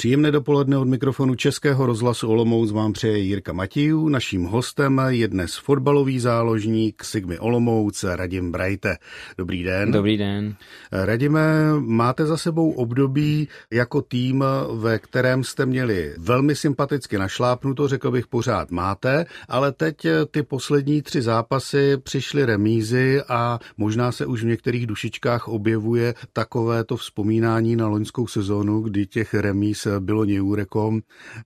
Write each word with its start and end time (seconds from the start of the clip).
Příjemné 0.00 0.30
dopoledne 0.30 0.78
od 0.78 0.88
mikrofonu 0.88 1.34
Českého 1.34 1.86
rozhlasu 1.86 2.28
Olomouc 2.28 2.72
vám 2.72 2.92
přeje 2.92 3.18
Jirka 3.18 3.52
Matějů. 3.52 4.08
Naším 4.08 4.44
hostem 4.44 5.02
je 5.08 5.28
dnes 5.28 5.56
fotbalový 5.56 6.20
záložník 6.20 7.04
Sigmy 7.04 7.38
Olomouc 7.38 8.04
Radim 8.04 8.52
Brajte. 8.52 8.96
Dobrý 9.38 9.62
den. 9.62 9.92
Dobrý 9.92 10.16
den. 10.16 10.54
Radime, 10.92 11.40
máte 11.78 12.26
za 12.26 12.36
sebou 12.36 12.70
období 12.70 13.48
jako 13.70 14.02
tým, 14.02 14.44
ve 14.74 14.98
kterém 14.98 15.44
jste 15.44 15.66
měli 15.66 16.14
velmi 16.18 16.56
sympaticky 16.56 17.18
našlápnuto, 17.18 17.88
řekl 17.88 18.10
bych 18.10 18.26
pořád 18.26 18.70
máte, 18.70 19.26
ale 19.48 19.72
teď 19.72 20.06
ty 20.30 20.42
poslední 20.42 21.02
tři 21.02 21.22
zápasy 21.22 21.96
přišly 21.96 22.44
remízy 22.44 23.22
a 23.28 23.58
možná 23.76 24.12
se 24.12 24.26
už 24.26 24.42
v 24.42 24.46
některých 24.46 24.86
dušičkách 24.86 25.48
objevuje 25.48 26.14
takovéto 26.32 26.96
vzpomínání 26.96 27.76
na 27.76 27.88
loňskou 27.88 28.26
sezónu, 28.26 28.80
kdy 28.80 29.06
těch 29.06 29.34
remíz 29.34 29.89
bylo 29.98 30.24
Nějurekom. 30.24 31.00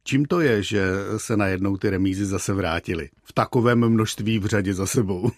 Čím 0.04 0.24
to 0.24 0.40
je, 0.40 0.62
že 0.62 0.84
se 1.16 1.36
najednou 1.36 1.76
ty 1.76 1.90
remízy 1.90 2.26
zase 2.26 2.52
vrátily? 2.52 3.08
V 3.24 3.32
takovém 3.32 3.88
množství 3.88 4.38
v 4.38 4.46
řadě 4.46 4.74
za 4.74 4.86
sebou. 4.86 5.30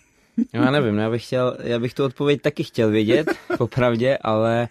Já 0.53 0.71
nevím, 0.71 0.99
já 0.99 1.11
bych, 1.11 1.25
chtěl, 1.25 1.57
já 1.63 1.79
bych 1.79 1.95
tu 1.95 2.05
odpověď 2.05 2.43
taky 2.43 2.65
chtěl 2.65 2.91
vědět, 2.91 3.27
popravdě, 3.59 4.19
ale 4.21 4.69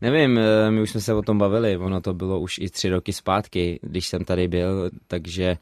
nevím, 0.00 0.40
my 0.70 0.82
už 0.82 0.90
jsme 0.90 1.00
se 1.00 1.14
o 1.14 1.22
tom 1.22 1.38
bavili, 1.38 1.76
ono 1.76 2.00
to 2.00 2.14
bylo 2.14 2.40
už 2.40 2.58
i 2.58 2.70
tři 2.70 2.88
roky 2.88 3.12
zpátky, 3.12 3.80
když 3.82 4.08
jsem 4.08 4.24
tady 4.24 4.48
byl, 4.48 4.90
takže 5.08 5.56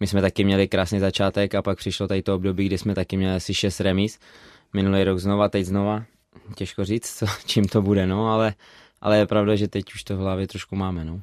my 0.00 0.06
jsme 0.06 0.20
taky 0.20 0.44
měli 0.44 0.68
krásný 0.68 1.00
začátek 1.00 1.54
a 1.54 1.62
pak 1.62 1.78
přišlo 1.78 2.08
tady 2.08 2.22
to 2.22 2.34
období, 2.34 2.66
kdy 2.66 2.78
jsme 2.78 2.94
taky 2.94 3.16
měli 3.16 3.34
asi 3.34 3.54
šest 3.54 3.80
remíz, 3.80 4.18
minulý 4.72 5.04
rok 5.04 5.18
znova, 5.18 5.48
teď 5.48 5.64
znova, 5.64 6.04
těžko 6.54 6.84
říct, 6.84 7.18
co, 7.18 7.26
čím 7.46 7.64
to 7.64 7.82
bude, 7.82 8.06
no, 8.06 8.28
ale, 8.28 8.54
ale 9.00 9.18
je 9.18 9.26
pravda, 9.26 9.56
že 9.56 9.68
teď 9.68 9.84
už 9.94 10.04
to 10.04 10.16
v 10.16 10.20
hlavě 10.20 10.46
trošku 10.46 10.76
máme, 10.76 11.04
no. 11.04 11.20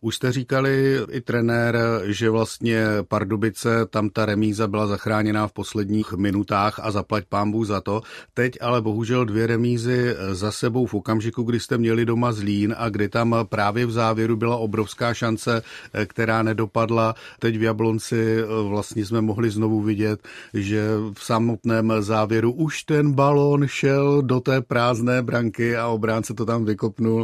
Už 0.00 0.16
jste 0.16 0.32
říkali 0.32 0.98
i 1.10 1.20
trenér, 1.20 1.78
že 2.04 2.30
vlastně 2.30 2.86
Pardubice, 3.08 3.86
tam 3.86 4.10
ta 4.10 4.26
remíza 4.26 4.66
byla 4.66 4.86
zachráněná 4.86 5.48
v 5.48 5.52
posledních 5.52 6.12
minutách 6.12 6.80
a 6.82 6.90
zaplať 6.90 7.24
pámbu 7.28 7.64
za 7.64 7.80
to. 7.80 8.02
Teď 8.34 8.52
ale 8.60 8.82
bohužel 8.82 9.24
dvě 9.24 9.46
remízy 9.46 10.14
za 10.32 10.52
sebou 10.52 10.86
v 10.86 10.94
okamžiku, 10.94 11.42
kdy 11.42 11.60
jste 11.60 11.78
měli 11.78 12.04
doma 12.04 12.32
Zlín 12.32 12.74
a 12.78 12.88
kdy 12.88 13.08
tam 13.08 13.36
právě 13.48 13.86
v 13.86 13.90
závěru 13.90 14.36
byla 14.36 14.56
obrovská 14.56 15.14
šance, 15.14 15.62
která 16.06 16.42
nedopadla. 16.42 17.14
Teď 17.38 17.58
v 17.58 17.62
Jablonci 17.62 18.42
vlastně 18.68 19.06
jsme 19.06 19.20
mohli 19.20 19.50
znovu 19.50 19.80
vidět, 19.80 20.28
že 20.54 20.88
v 21.12 21.24
samotném 21.24 21.92
závěru 22.00 22.52
už 22.52 22.82
ten 22.82 23.12
balón 23.12 23.66
šel 23.66 24.22
do 24.22 24.40
té 24.40 24.60
prázdné 24.60 25.22
branky 25.22 25.76
a 25.76 25.86
obránce 25.86 26.34
to 26.34 26.44
tam 26.44 26.64
vykopnul. 26.64 27.15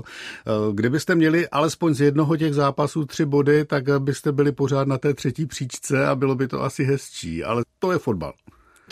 Kdybyste 0.73 1.15
měli 1.15 1.49
alespoň 1.49 1.95
z 1.95 2.01
jednoho 2.01 2.37
těch 2.37 2.55
zápasů 2.55 3.05
tři 3.05 3.25
body, 3.25 3.65
tak 3.65 3.85
byste 3.99 4.33
byli 4.33 4.53
pořád 4.53 4.89
na 4.89 4.99
té 4.99 5.15
třetí 5.15 5.47
příčce 5.47 6.07
a 6.07 6.15
bylo 6.15 6.35
by 6.35 6.49
to 6.49 6.63
asi 6.63 6.85
hezčí, 6.85 7.45
ale 7.45 7.63
to 7.79 7.93
je 7.93 7.99
fotbal. 7.99 8.33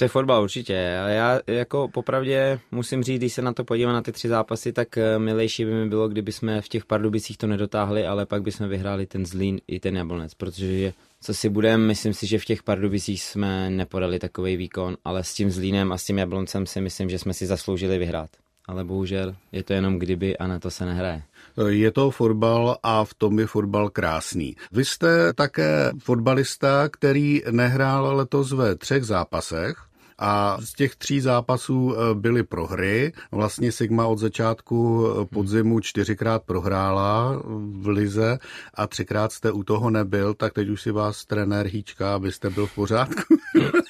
To 0.00 0.04
je 0.04 0.08
fotbal 0.08 0.42
určitě, 0.42 0.98
ale 1.02 1.14
já 1.14 1.40
jako 1.46 1.88
popravdě 1.88 2.60
musím 2.70 3.02
říct, 3.02 3.18
když 3.18 3.32
se 3.32 3.42
na 3.42 3.52
to 3.52 3.64
podívám 3.64 3.94
na 3.94 4.02
ty 4.02 4.12
tři 4.12 4.28
zápasy, 4.28 4.72
tak 4.72 4.98
eh, 4.98 5.18
milejší 5.18 5.64
by 5.64 5.74
mi 5.74 5.88
bylo, 5.88 6.08
kdyby 6.08 6.32
jsme 6.32 6.60
v 6.60 6.68
těch 6.68 6.84
Pardubicích 6.84 7.36
to 7.36 7.46
nedotáhli, 7.46 8.06
ale 8.06 8.26
pak 8.26 8.42
bychom 8.42 8.68
vyhráli 8.68 9.06
ten 9.06 9.26
Zlín 9.26 9.60
i 9.66 9.80
ten 9.80 9.96
Jablonec, 9.96 10.34
protože 10.34 10.92
co 11.20 11.34
si 11.34 11.48
budeme, 11.48 11.86
myslím 11.86 12.14
si, 12.14 12.26
že 12.26 12.38
v 12.38 12.44
těch 12.44 12.62
Pardubicích 12.62 13.22
jsme 13.22 13.70
nepodali 13.70 14.18
takový 14.18 14.56
výkon, 14.56 14.96
ale 15.04 15.24
s 15.24 15.34
tím 15.34 15.50
Zlínem 15.50 15.92
a 15.92 15.98
s 15.98 16.04
tím 16.04 16.18
Jabloncem 16.18 16.66
si 16.66 16.80
myslím, 16.80 17.10
že 17.10 17.18
jsme 17.18 17.34
si 17.34 17.46
zasloužili 17.46 17.98
vyhrát. 17.98 18.30
Ale 18.69 18.84
bohužel 18.84 19.34
je 19.53 19.62
to 19.62 19.72
jenom 19.72 19.98
kdyby 19.98 20.39
a 20.39 20.47
na 20.47 20.58
to 20.58 20.70
se 20.70 20.86
nehraje. 20.86 21.22
Je 21.69 21.91
to 21.91 22.11
fotbal 22.11 22.77
a 22.83 23.05
v 23.05 23.14
tom 23.14 23.39
je 23.39 23.47
fotbal 23.47 23.91
krásný. 23.91 24.56
Vy 24.72 24.84
jste 24.84 25.33
také 25.33 25.92
fotbalista, 25.98 26.88
který 26.88 27.42
nehrál 27.50 28.16
letos 28.16 28.53
ve 28.53 28.77
třech 28.77 29.05
zápasech. 29.05 29.77
A 30.22 30.58
z 30.61 30.75
těch 30.75 30.97
tří 30.97 31.20
zápasů 31.20 31.94
eh, 31.94 32.15
byly 32.15 32.43
prohry. 32.43 33.12
Vlastně 33.32 33.72
Sigma 33.72 34.06
od 34.06 34.19
začátku 34.19 35.06
eh, 35.06 35.25
podzimu 35.25 35.81
čtyřikrát 35.81 36.43
prohrála 36.43 37.43
v 37.81 37.88
lize 37.88 38.38
a 38.75 38.87
třikrát 38.87 39.32
jste 39.32 39.53
u 39.53 39.65
toho 39.65 39.91
nebyl, 39.91 40.34
tak 40.34 40.53
teď 40.53 40.69
už 40.69 40.82
si 40.82 40.91
vás 40.91 41.25
trenér 41.25 41.66
hýčka, 41.66 42.15
abyste 42.15 42.50
byl 42.50 42.66
v 42.66 42.75
pořádku. 42.75 43.22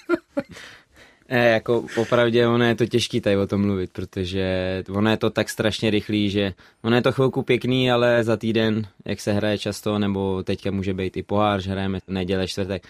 Ne, 1.31 1.49
jako 1.49 1.85
popravdě 1.95 2.47
ono 2.47 2.65
je 2.65 2.75
to 2.75 2.87
těžký 2.87 3.21
tady 3.21 3.37
o 3.37 3.47
tom 3.47 3.61
mluvit, 3.61 3.91
protože 3.93 4.83
ono 4.89 5.11
je 5.11 5.17
to 5.17 5.31
tak 5.31 5.49
strašně 5.49 5.91
rychlý, 5.91 6.31
že 6.31 6.53
ono 6.83 6.97
je 6.97 7.03
to 7.03 7.13
chvilku 7.13 7.43
pěkný, 7.43 7.91
ale 7.91 8.25
za 8.25 8.37
týden, 8.37 8.87
jak 9.05 9.21
se 9.21 9.33
hraje 9.33 9.59
často, 9.59 9.99
nebo 9.99 10.43
teďka 10.43 10.71
může 10.71 10.95
být 10.95 11.17
i 11.17 11.23
pohár, 11.23 11.61
že 11.61 11.71
hrajeme 11.71 11.99
neděle, 12.09 12.49
čtvrtek, 12.49 12.83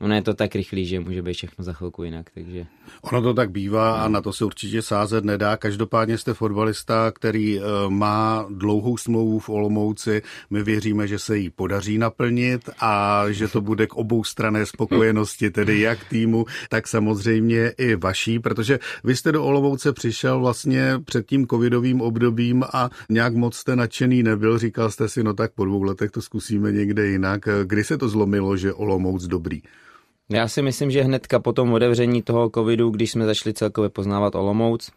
ono 0.00 0.14
je 0.14 0.22
to 0.22 0.34
tak 0.34 0.54
rychlý, 0.54 0.86
že 0.86 1.00
může 1.00 1.22
být 1.22 1.34
všechno 1.34 1.64
za 1.64 1.72
chvilku 1.72 2.02
jinak, 2.02 2.30
takže... 2.34 2.66
Ono 3.02 3.22
to 3.22 3.34
tak 3.34 3.50
bývá 3.50 4.02
a 4.02 4.08
na 4.08 4.20
to 4.20 4.32
se 4.32 4.44
určitě 4.44 4.82
sázet 4.82 5.24
nedá. 5.24 5.56
Každopádně 5.56 6.18
jste 6.18 6.34
fotbalista, 6.34 7.12
který 7.14 7.58
eh, 7.58 7.62
má 7.88 8.46
dlouhou 8.50 8.96
smlouvu 8.96 9.38
v 9.38 9.48
Olomouci. 9.48 10.22
My 10.50 10.62
věříme, 10.62 11.08
že 11.08 11.18
se 11.18 11.38
jí 11.38 11.50
podaří 11.50 11.98
naplnit 11.98 12.70
a 12.80 13.24
že 13.30 13.48
to 13.48 13.60
bude 13.60 13.86
k 13.86 13.94
obou 13.94 14.24
strané 14.24 14.66
spokojenosti, 14.66 15.50
tedy 15.50 15.80
jak 15.80 16.04
týmu, 16.04 16.44
tak 16.68 16.88
samozřejmě 16.88 17.72
i 17.78 17.96
vaší, 17.96 18.38
protože 18.38 18.78
vy 19.04 19.16
jste 19.16 19.32
do 19.32 19.44
Olomouce 19.44 19.92
přišel 19.92 20.40
vlastně 20.40 21.00
před 21.04 21.26
tím 21.26 21.46
covidovým 21.46 22.00
obdobím 22.00 22.64
a 22.72 22.90
nějak 23.08 23.34
moc 23.34 23.56
jste 23.56 23.76
nadšený 23.76 24.22
nebyl. 24.22 24.58
Říkal 24.58 24.90
jste 24.90 25.08
si, 25.08 25.24
no 25.24 25.34
tak 25.34 25.52
po 25.52 25.64
dvou 25.64 25.82
letech 25.82 26.10
to 26.10 26.22
zkusíme 26.22 26.72
někde 26.72 27.06
jinak. 27.06 27.48
Kdy 27.64 27.84
se 27.84 27.98
to 27.98 28.08
zlomilo, 28.08 28.56
že 28.56 28.72
Olomouc 28.72 29.26
dobrý? 29.26 29.62
Já 30.30 30.48
si 30.48 30.62
myslím, 30.62 30.90
že 30.90 31.02
hnedka 31.02 31.38
po 31.38 31.52
tom 31.52 31.72
otevření 31.72 32.22
toho 32.22 32.50
covidu, 32.54 32.90
když 32.90 33.10
jsme 33.10 33.26
začali 33.26 33.54
celkově 33.54 33.90
poznávat 33.90 34.34
Olomouc, 34.34 34.90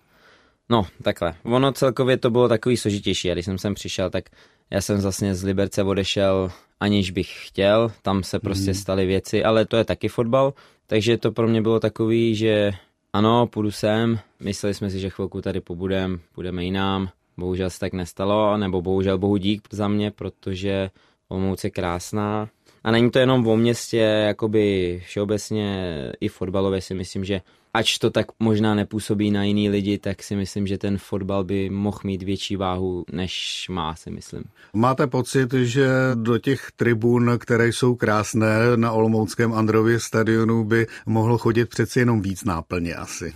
no 0.70 0.88
takhle, 1.02 1.36
ono 1.44 1.72
celkově 1.72 2.18
to 2.18 2.30
bylo 2.30 2.48
takový 2.48 2.78
složitější. 2.78 3.32
A 3.32 3.34
když 3.34 3.46
jsem 3.46 3.58
sem 3.58 3.74
přišel, 3.74 4.10
tak 4.10 4.24
já 4.70 4.82
jsem 4.82 5.02
vlastně 5.02 5.36
z 5.36 5.44
Liberce 5.44 5.84
odešel 5.84 6.52
aniž 6.80 7.12
bych 7.12 7.48
chtěl, 7.48 7.92
tam 8.02 8.24
se 8.24 8.40
prostě 8.40 8.72
hmm. 8.72 8.82
staly 8.82 9.06
věci, 9.06 9.44
ale 9.44 9.66
to 9.66 9.78
je 9.78 9.84
taky 9.84 10.08
fotbal, 10.08 10.54
takže 10.88 11.18
to 11.18 11.32
pro 11.32 11.48
mě 11.48 11.62
bylo 11.62 11.80
takový, 11.80 12.36
že 12.36 12.72
ano, 13.14 13.48
půjdu 13.48 13.72
sem, 13.72 14.20
mysleli 14.40 14.74
jsme 14.74 14.90
si, 14.90 15.00
že 15.00 15.10
chvilku 15.10 15.42
tady 15.42 15.62
pobudem, 15.62 16.20
půjdeme 16.36 16.64
jinam, 16.64 17.10
bohužel 17.38 17.70
se 17.70 17.80
tak 17.80 17.94
nestalo, 17.94 18.58
nebo 18.58 18.82
bohužel 18.82 19.18
bohu 19.18 19.38
dík 19.38 19.68
za 19.72 19.88
mě, 19.88 20.12
protože 20.12 20.90
Olomouc 21.30 21.64
je 21.64 21.70
krásná, 21.70 22.50
a 22.88 22.92
není 22.92 23.12
to 23.12 23.20
jenom 23.20 23.48
o 23.48 23.58
městě, 23.58 23.98
jakoby 23.98 25.02
všeobecně 25.06 25.94
i 26.20 26.28
fotbalově 26.28 26.82
si 26.82 26.94
myslím, 26.94 27.26
že 27.26 27.42
ač 27.74 27.98
to 27.98 28.10
tak 28.10 28.26
možná 28.40 28.76
nepůsobí 28.76 29.32
na 29.32 29.44
jiný 29.44 29.70
lidi, 29.70 29.98
tak 29.98 30.24
si 30.24 30.36
myslím, 30.36 30.68
že 30.68 30.78
ten 30.78 30.98
fotbal 30.98 31.44
by 31.44 31.70
mohl 31.70 31.98
mít 32.04 32.24
větší 32.24 32.56
váhu, 32.56 33.06
než 33.12 33.66
má, 33.70 33.96
si 33.96 34.12
myslím. 34.12 34.44
Máte 34.74 35.08
pocit, 35.08 35.54
že 35.54 35.88
do 36.16 36.38
těch 36.38 36.68
tribun, 36.76 37.32
které 37.40 37.68
jsou 37.68 37.96
krásné 37.96 38.56
na 38.76 38.92
Olomouckém 38.92 39.54
Andrově 39.54 40.00
stadionu, 40.00 40.64
by 40.64 40.88
mohlo 41.06 41.38
chodit 41.38 41.70
přeci 41.70 42.00
jenom 42.00 42.22
víc 42.22 42.44
náplně 42.44 42.96
asi? 42.96 43.34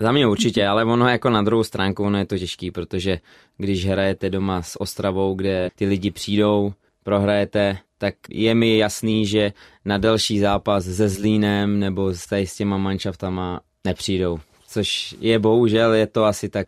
Za 0.00 0.12
mě 0.12 0.26
určitě, 0.26 0.66
ale 0.66 0.84
ono 0.84 1.08
jako 1.08 1.30
na 1.30 1.42
druhou 1.42 1.64
stránku 1.64 2.04
ono 2.04 2.18
je 2.18 2.26
to 2.26 2.38
těžký, 2.38 2.70
protože 2.70 3.18
když 3.58 3.86
hrajete 3.86 4.30
doma 4.30 4.62
s 4.62 4.80
Ostravou, 4.80 5.34
kde 5.34 5.70
ty 5.74 5.86
lidi 5.86 6.10
přijdou, 6.10 6.72
prohrajete, 7.04 7.78
tak 7.98 8.14
je 8.30 8.54
mi 8.54 8.78
jasný, 8.78 9.26
že 9.26 9.52
na 9.84 9.98
další 9.98 10.38
zápas 10.38 10.84
se 10.84 11.08
Zlínem 11.08 11.80
nebo 11.80 12.14
s, 12.14 12.26
tady 12.26 12.46
s 12.46 12.56
těma 12.56 12.78
manšaftama 12.78 13.60
nepřijdou. 13.84 14.38
Což 14.68 15.16
je 15.20 15.38
bohužel, 15.38 15.92
je 15.92 16.06
to 16.06 16.24
asi 16.24 16.48
tak, 16.48 16.66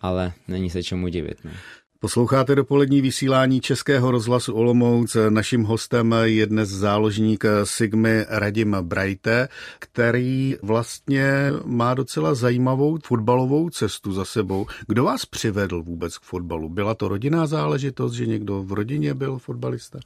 ale 0.00 0.32
není 0.48 0.70
se 0.70 0.82
čemu 0.82 1.08
divit. 1.08 1.44
Ne? 1.44 1.52
Posloucháte 2.02 2.54
dopolední 2.54 3.00
vysílání 3.00 3.60
Českého 3.60 4.10
rozhlasu 4.10 4.54
Olomouc. 4.54 5.16
Naším 5.28 5.62
hostem 5.62 6.14
je 6.22 6.46
dnes 6.46 6.68
záložník 6.68 7.44
Sigmy 7.64 8.24
Radim 8.28 8.76
Brajte, 8.80 9.48
který 9.78 10.56
vlastně 10.62 11.32
má 11.64 11.94
docela 11.94 12.34
zajímavou 12.34 12.98
fotbalovou 13.04 13.70
cestu 13.70 14.12
za 14.12 14.24
sebou. 14.24 14.66
Kdo 14.86 15.04
vás 15.04 15.26
přivedl 15.26 15.82
vůbec 15.82 16.18
k 16.18 16.22
fotbalu? 16.22 16.68
Byla 16.68 16.94
to 16.94 17.08
rodinná 17.08 17.46
záležitost, 17.46 18.12
že 18.12 18.26
někdo 18.26 18.62
v 18.62 18.72
rodině 18.72 19.14
byl 19.14 19.38
fotbalista? 19.38 19.98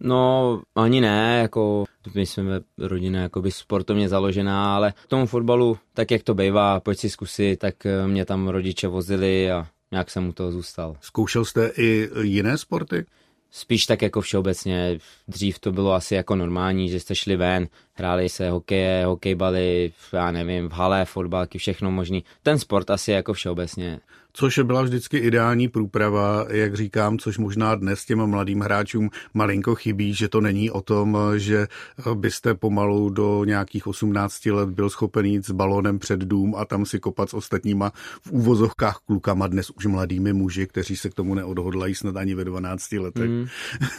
No, 0.00 0.62
ani 0.74 1.00
ne, 1.00 1.38
jako 1.42 1.84
my 2.14 2.26
jsme 2.26 2.60
rodina 2.78 3.20
jakoby 3.20 3.50
sportovně 3.50 4.08
založená, 4.08 4.76
ale 4.76 4.92
k 5.04 5.08
tomu 5.08 5.26
fotbalu, 5.26 5.78
tak 5.94 6.10
jak 6.10 6.22
to 6.22 6.34
bývá, 6.34 6.80
pojď 6.80 6.98
si 6.98 7.10
zkusit, 7.10 7.58
tak 7.58 7.86
eh, 7.86 8.06
mě 8.06 8.24
tam 8.24 8.48
rodiče 8.48 8.88
vozili 8.88 9.50
a 9.50 9.66
nějak 9.90 10.10
jsem 10.10 10.28
u 10.28 10.32
toho 10.32 10.52
zůstal. 10.52 10.96
Zkoušel 11.00 11.44
jste 11.44 11.70
i 11.78 12.08
jiné 12.22 12.58
sporty? 12.58 13.06
Spíš 13.50 13.86
tak 13.86 14.02
jako 14.02 14.20
všeobecně. 14.20 14.98
Dřív 15.28 15.58
to 15.58 15.72
bylo 15.72 15.92
asi 15.92 16.14
jako 16.14 16.36
normální, 16.36 16.88
že 16.88 17.00
jste 17.00 17.14
šli 17.14 17.36
ven, 17.36 17.68
hráli 17.92 18.28
se 18.28 18.50
hokeje, 18.50 19.06
hokejbaly, 19.06 19.92
já 20.12 20.30
nevím, 20.30 20.68
v 20.68 20.72
hale, 20.72 21.04
fotbalky, 21.04 21.58
všechno 21.58 21.90
možný. 21.90 22.24
Ten 22.42 22.58
sport 22.58 22.90
asi 22.90 23.12
jako 23.12 23.32
všeobecně. 23.32 24.00
Což 24.36 24.58
byla 24.58 24.82
vždycky 24.82 25.18
ideální 25.18 25.68
průprava, 25.68 26.46
jak 26.50 26.74
říkám, 26.74 27.18
což 27.18 27.38
možná 27.38 27.74
dnes 27.74 28.04
těm 28.04 28.26
mladým 28.26 28.60
hráčům 28.60 29.10
malinko 29.34 29.74
chybí, 29.74 30.14
že 30.14 30.28
to 30.28 30.40
není 30.40 30.70
o 30.70 30.80
tom, 30.80 31.18
že 31.36 31.66
byste 32.14 32.54
pomalu 32.54 33.10
do 33.10 33.44
nějakých 33.44 33.86
18 33.86 34.46
let 34.46 34.68
byl 34.70 34.90
schopen 34.90 35.26
jít 35.26 35.46
s 35.46 35.50
balónem 35.50 35.98
před 35.98 36.20
dům 36.20 36.54
a 36.58 36.64
tam 36.64 36.86
si 36.86 37.00
kopat 37.00 37.30
s 37.30 37.34
ostatníma 37.34 37.92
v 38.26 38.32
úvozovkách 38.32 38.98
klukama, 39.06 39.46
dnes 39.46 39.70
už 39.70 39.86
mladými 39.86 40.32
muži, 40.32 40.66
kteří 40.66 40.96
se 40.96 41.10
k 41.10 41.14
tomu 41.14 41.34
neodhodlají 41.34 41.94
snad 41.94 42.16
ani 42.16 42.34
ve 42.34 42.44
12 42.44 42.92
letech. 42.92 43.30
Mm. 43.30 43.46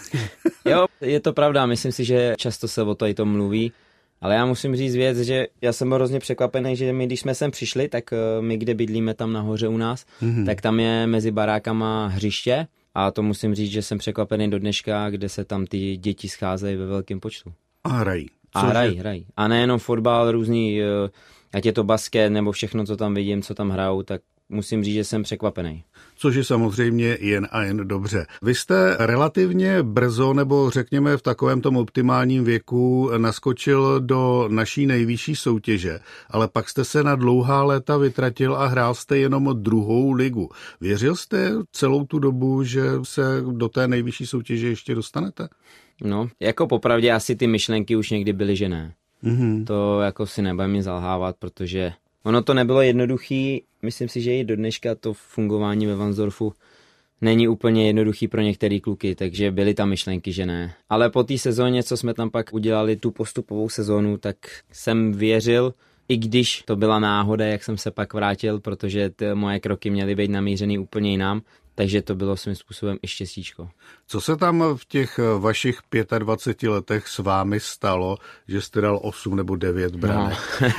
jo, 0.65 0.85
je 1.01 1.19
to 1.19 1.33
pravda, 1.33 1.65
myslím 1.65 1.91
si, 1.91 2.05
že 2.05 2.35
často 2.37 2.67
se 2.67 2.81
o 2.83 2.95
to 2.95 3.05
i 3.05 3.13
to 3.13 3.25
mluví. 3.25 3.71
Ale 4.21 4.35
já 4.35 4.45
musím 4.45 4.75
říct 4.75 4.95
věc, 4.95 5.17
že 5.17 5.47
já 5.61 5.73
jsem 5.73 5.89
byl 5.89 5.95
hrozně 5.95 6.19
překvapený, 6.19 6.75
že 6.75 6.93
my, 6.93 7.05
když 7.05 7.19
jsme 7.19 7.35
sem 7.35 7.51
přišli, 7.51 7.89
tak 7.89 8.13
eh, 8.13 8.41
my, 8.41 8.57
kde 8.57 8.73
bydlíme 8.73 9.13
tam 9.13 9.33
nahoře 9.33 9.67
u 9.67 9.77
nás, 9.77 10.05
mm-hmm. 10.21 10.45
tak 10.45 10.61
tam 10.61 10.79
je 10.79 11.07
mezi 11.07 11.31
barákama 11.31 12.07
hřiště 12.07 12.67
a 12.95 13.11
to 13.11 13.23
musím 13.23 13.55
říct, 13.55 13.71
že 13.71 13.81
jsem 13.81 13.97
překvapený 13.97 14.49
do 14.49 14.59
dneška, 14.59 15.09
kde 15.09 15.29
se 15.29 15.45
tam 15.45 15.65
ty 15.65 15.97
děti 15.97 16.29
scházejí 16.29 16.75
ve 16.75 16.85
velkém 16.85 17.19
počtu. 17.19 17.53
A 17.83 17.89
hrají. 17.89 18.27
A 18.53 18.59
hrají, 18.59 18.97
hrají. 18.97 19.25
A 19.37 19.47
nejenom 19.47 19.79
fotbal, 19.79 20.31
různý, 20.31 20.81
eh, 20.81 21.09
ať 21.53 21.65
je 21.65 21.73
to 21.73 21.83
basket 21.83 22.31
nebo 22.31 22.51
všechno, 22.51 22.85
co 22.85 22.97
tam 22.97 23.13
vidím, 23.13 23.41
co 23.41 23.55
tam 23.55 23.69
hrajou, 23.69 24.03
tak 24.03 24.21
musím 24.49 24.83
říct, 24.83 24.93
že 24.93 25.03
jsem 25.03 25.23
překvapený. 25.23 25.83
Což 26.15 26.35
je 26.35 26.43
samozřejmě 26.43 27.17
jen 27.19 27.47
a 27.51 27.63
jen 27.63 27.87
dobře. 27.87 28.25
Vy 28.41 28.55
jste 28.55 28.95
relativně 28.99 29.83
brzo, 29.83 30.33
nebo 30.33 30.69
řekněme 30.69 31.17
v 31.17 31.21
takovém 31.21 31.61
tom 31.61 31.77
optimálním 31.77 32.43
věku, 32.43 33.11
naskočil 33.17 33.99
do 33.99 34.47
naší 34.51 34.85
nejvyšší 34.85 35.35
soutěže, 35.35 35.99
ale 36.29 36.47
pak 36.47 36.69
jste 36.69 36.85
se 36.85 37.03
na 37.03 37.15
dlouhá 37.15 37.63
léta 37.63 37.97
vytratil 37.97 38.55
a 38.55 38.67
hrál 38.67 38.95
jste 38.95 39.17
jenom 39.17 39.49
druhou 39.53 40.11
ligu. 40.11 40.49
Věřil 40.81 41.15
jste 41.15 41.51
celou 41.71 42.05
tu 42.05 42.19
dobu, 42.19 42.63
že 42.63 42.83
se 43.03 43.43
do 43.51 43.69
té 43.69 43.87
nejvyšší 43.87 44.25
soutěže 44.25 44.67
ještě 44.67 44.95
dostanete? 44.95 45.47
No, 46.03 46.29
jako 46.39 46.67
popravdě 46.67 47.11
asi 47.11 47.35
ty 47.35 47.47
myšlenky 47.47 47.95
už 47.95 48.09
někdy 48.09 48.33
byly, 48.33 48.55
že 48.55 48.69
ne. 48.69 48.93
Mm-hmm. 49.23 49.65
To 49.65 50.01
jako 50.01 50.25
si 50.25 50.41
nebudeme 50.41 50.83
zalhávat, 50.83 51.35
protože 51.39 51.93
ono 52.27 52.43
to 52.43 52.53
nebylo 52.53 52.81
jednoduchý. 52.81 53.63
Myslím 53.81 54.09
si, 54.09 54.21
že 54.21 54.37
i 54.37 54.43
do 54.43 54.55
dneška 54.55 54.95
to 54.95 55.13
fungování 55.13 55.85
ve 55.85 55.95
Vansdorfu 55.95 56.53
není 57.21 57.47
úplně 57.47 57.87
jednoduchý 57.87 58.27
pro 58.27 58.41
některé 58.41 58.79
kluky, 58.79 59.15
takže 59.15 59.51
byly 59.51 59.73
tam 59.73 59.89
myšlenky, 59.89 60.31
že 60.31 60.45
ne. 60.45 60.73
Ale 60.89 61.09
po 61.09 61.23
té 61.23 61.37
sezóně, 61.37 61.83
co 61.83 61.97
jsme 61.97 62.13
tam 62.13 62.29
pak 62.29 62.53
udělali, 62.53 62.95
tu 62.95 63.11
postupovou 63.11 63.69
sezónu, 63.69 64.17
tak 64.17 64.35
jsem 64.71 65.13
věřil, 65.13 65.73
i 66.09 66.17
když 66.17 66.63
to 66.65 66.75
byla 66.75 66.99
náhoda, 66.99 67.45
jak 67.45 67.63
jsem 67.63 67.77
se 67.77 67.91
pak 67.91 68.13
vrátil, 68.13 68.59
protože 68.59 69.09
ty 69.09 69.25
moje 69.33 69.59
kroky 69.59 69.89
měly 69.89 70.15
být 70.15 70.31
namířený 70.31 70.79
úplně 70.79 71.11
jinam, 71.11 71.41
takže 71.77 72.01
to 72.01 72.15
bylo 72.15 72.37
svým 72.37 72.55
způsobem 72.55 72.97
i 73.01 73.07
štěstíčko. 73.07 73.69
Co 74.07 74.21
se 74.21 74.37
tam 74.37 74.63
v 74.75 74.85
těch 74.85 75.19
vašich 75.39 75.79
25 76.19 76.69
letech 76.69 77.07
s 77.07 77.17
vámi 77.17 77.59
stalo, 77.59 78.17
že 78.47 78.61
jste 78.61 78.81
dal 78.81 78.99
8 79.03 79.35
nebo 79.35 79.55
9 79.55 79.95
branek? 79.95 80.37
No. 80.61 80.69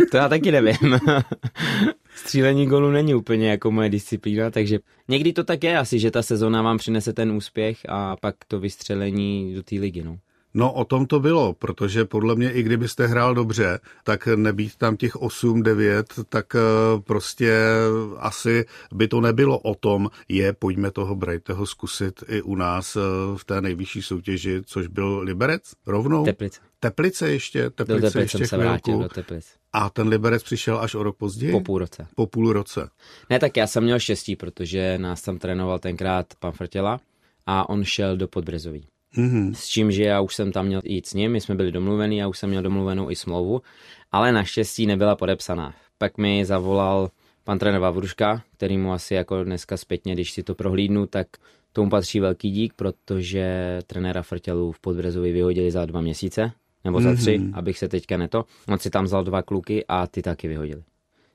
to 0.10 0.16
já 0.16 0.28
taky 0.28 0.52
nevím. 0.52 0.98
Střílení 2.14 2.66
golu 2.66 2.90
není 2.90 3.14
úplně 3.14 3.50
jako 3.50 3.70
moje 3.70 3.88
disciplína, 3.88 4.50
takže 4.50 4.78
někdy 5.08 5.32
to 5.32 5.44
tak 5.44 5.64
je 5.64 5.78
asi, 5.78 5.98
že 5.98 6.10
ta 6.10 6.22
sezona 6.22 6.62
vám 6.62 6.78
přinese 6.78 7.12
ten 7.12 7.32
úspěch 7.32 7.78
a 7.88 8.16
pak 8.16 8.34
to 8.48 8.60
vystřelení 8.60 9.54
do 9.54 9.62
té 9.62 9.74
ligy. 9.74 10.02
No. 10.02 10.18
No 10.54 10.72
o 10.72 10.84
tom 10.84 11.06
to 11.06 11.20
bylo, 11.20 11.52
protože 11.52 12.04
podle 12.04 12.34
mě 12.34 12.52
i 12.52 12.62
kdybyste 12.62 13.06
hrál 13.06 13.34
dobře, 13.34 13.78
tak 14.04 14.26
nebýt 14.26 14.76
tam 14.76 14.96
těch 14.96 15.16
8-9, 15.16 16.04
tak 16.28 16.54
eh, 16.54 16.60
prostě 17.00 17.54
asi 18.18 18.64
by 18.92 19.08
to 19.08 19.20
nebylo 19.20 19.58
o 19.58 19.74
tom, 19.74 20.10
je 20.28 20.52
pojďme 20.52 20.90
toho 20.90 21.14
Brightyho 21.14 21.66
zkusit 21.66 22.24
i 22.28 22.42
u 22.42 22.54
nás 22.54 22.96
eh, 22.96 23.00
v 23.36 23.44
té 23.44 23.60
nejvyšší 23.60 24.02
soutěži, 24.02 24.62
což 24.66 24.86
byl 24.86 25.18
Liberec 25.18 25.62
rovnou. 25.86 26.24
Teplice. 26.24 26.60
Teplice 26.80 27.30
ještě, 27.30 27.70
Teplice, 27.70 28.00
do 28.00 28.06
Teplice 28.06 28.20
ještě 28.20 28.46
se 28.46 28.56
vrátil 28.56 28.98
do 28.98 29.08
Teplic. 29.08 29.46
A 29.72 29.90
ten 29.90 30.08
Liberec 30.08 30.42
přišel 30.42 30.78
až 30.80 30.94
o 30.94 31.02
rok 31.02 31.16
později? 31.16 31.52
Po 31.52 31.60
půl 31.60 31.78
roce. 31.78 32.06
Po 32.14 32.26
půl 32.26 32.52
roce. 32.52 32.88
Ne, 33.30 33.38
tak 33.38 33.56
já 33.56 33.66
jsem 33.66 33.82
měl 33.84 33.98
štěstí, 33.98 34.36
protože 34.36 34.98
nás 34.98 35.22
tam 35.22 35.38
trénoval 35.38 35.78
tenkrát 35.78 36.26
pan 36.38 36.52
Frtěla 36.52 37.00
a 37.46 37.68
on 37.68 37.84
šel 37.84 38.16
do 38.16 38.28
Podbrezový. 38.28 38.86
Mm-hmm. 39.16 39.52
S 39.54 39.66
čím, 39.66 39.92
že 39.92 40.04
já 40.04 40.20
už 40.20 40.34
jsem 40.34 40.52
tam 40.52 40.66
měl 40.66 40.80
jít 40.84 41.06
s 41.06 41.14
ním, 41.14 41.32
my 41.32 41.40
jsme 41.40 41.54
byli 41.54 41.72
domluvení, 41.72 42.16
já 42.16 42.28
už 42.28 42.38
jsem 42.38 42.50
měl 42.50 42.62
domluvenou 42.62 43.10
i 43.10 43.16
smlouvu, 43.16 43.62
ale 44.12 44.32
naštěstí 44.32 44.86
nebyla 44.86 45.16
podepsaná. 45.16 45.74
Pak 45.98 46.18
mi 46.18 46.44
zavolal 46.44 47.10
pan 47.44 47.58
trenér 47.58 47.80
Vavruška, 47.80 48.42
který 48.56 48.78
mu 48.78 48.92
asi 48.92 49.14
jako 49.14 49.44
dneska 49.44 49.76
zpětně, 49.76 50.14
když 50.14 50.32
si 50.32 50.42
to 50.42 50.54
prohlídnu, 50.54 51.06
tak 51.06 51.26
tomu 51.72 51.90
patří 51.90 52.20
velký 52.20 52.50
dík, 52.50 52.72
protože 52.74 53.78
trenéra 53.86 54.22
Frtělu 54.22 54.72
v 54.72 54.80
Podbrezovi 54.80 55.32
vyhodili 55.32 55.70
za 55.70 55.86
dva 55.86 56.00
měsíce, 56.00 56.52
nebo 56.84 57.00
za 57.00 57.14
tři, 57.14 57.38
mm-hmm. 57.38 57.50
abych 57.54 57.78
se 57.78 57.88
teďka 57.88 58.16
neto. 58.16 58.44
On 58.68 58.78
si 58.78 58.90
tam 58.90 59.04
vzal 59.04 59.24
dva 59.24 59.42
kluky 59.42 59.84
a 59.88 60.06
ty 60.06 60.22
taky 60.22 60.48
vyhodili. 60.48 60.82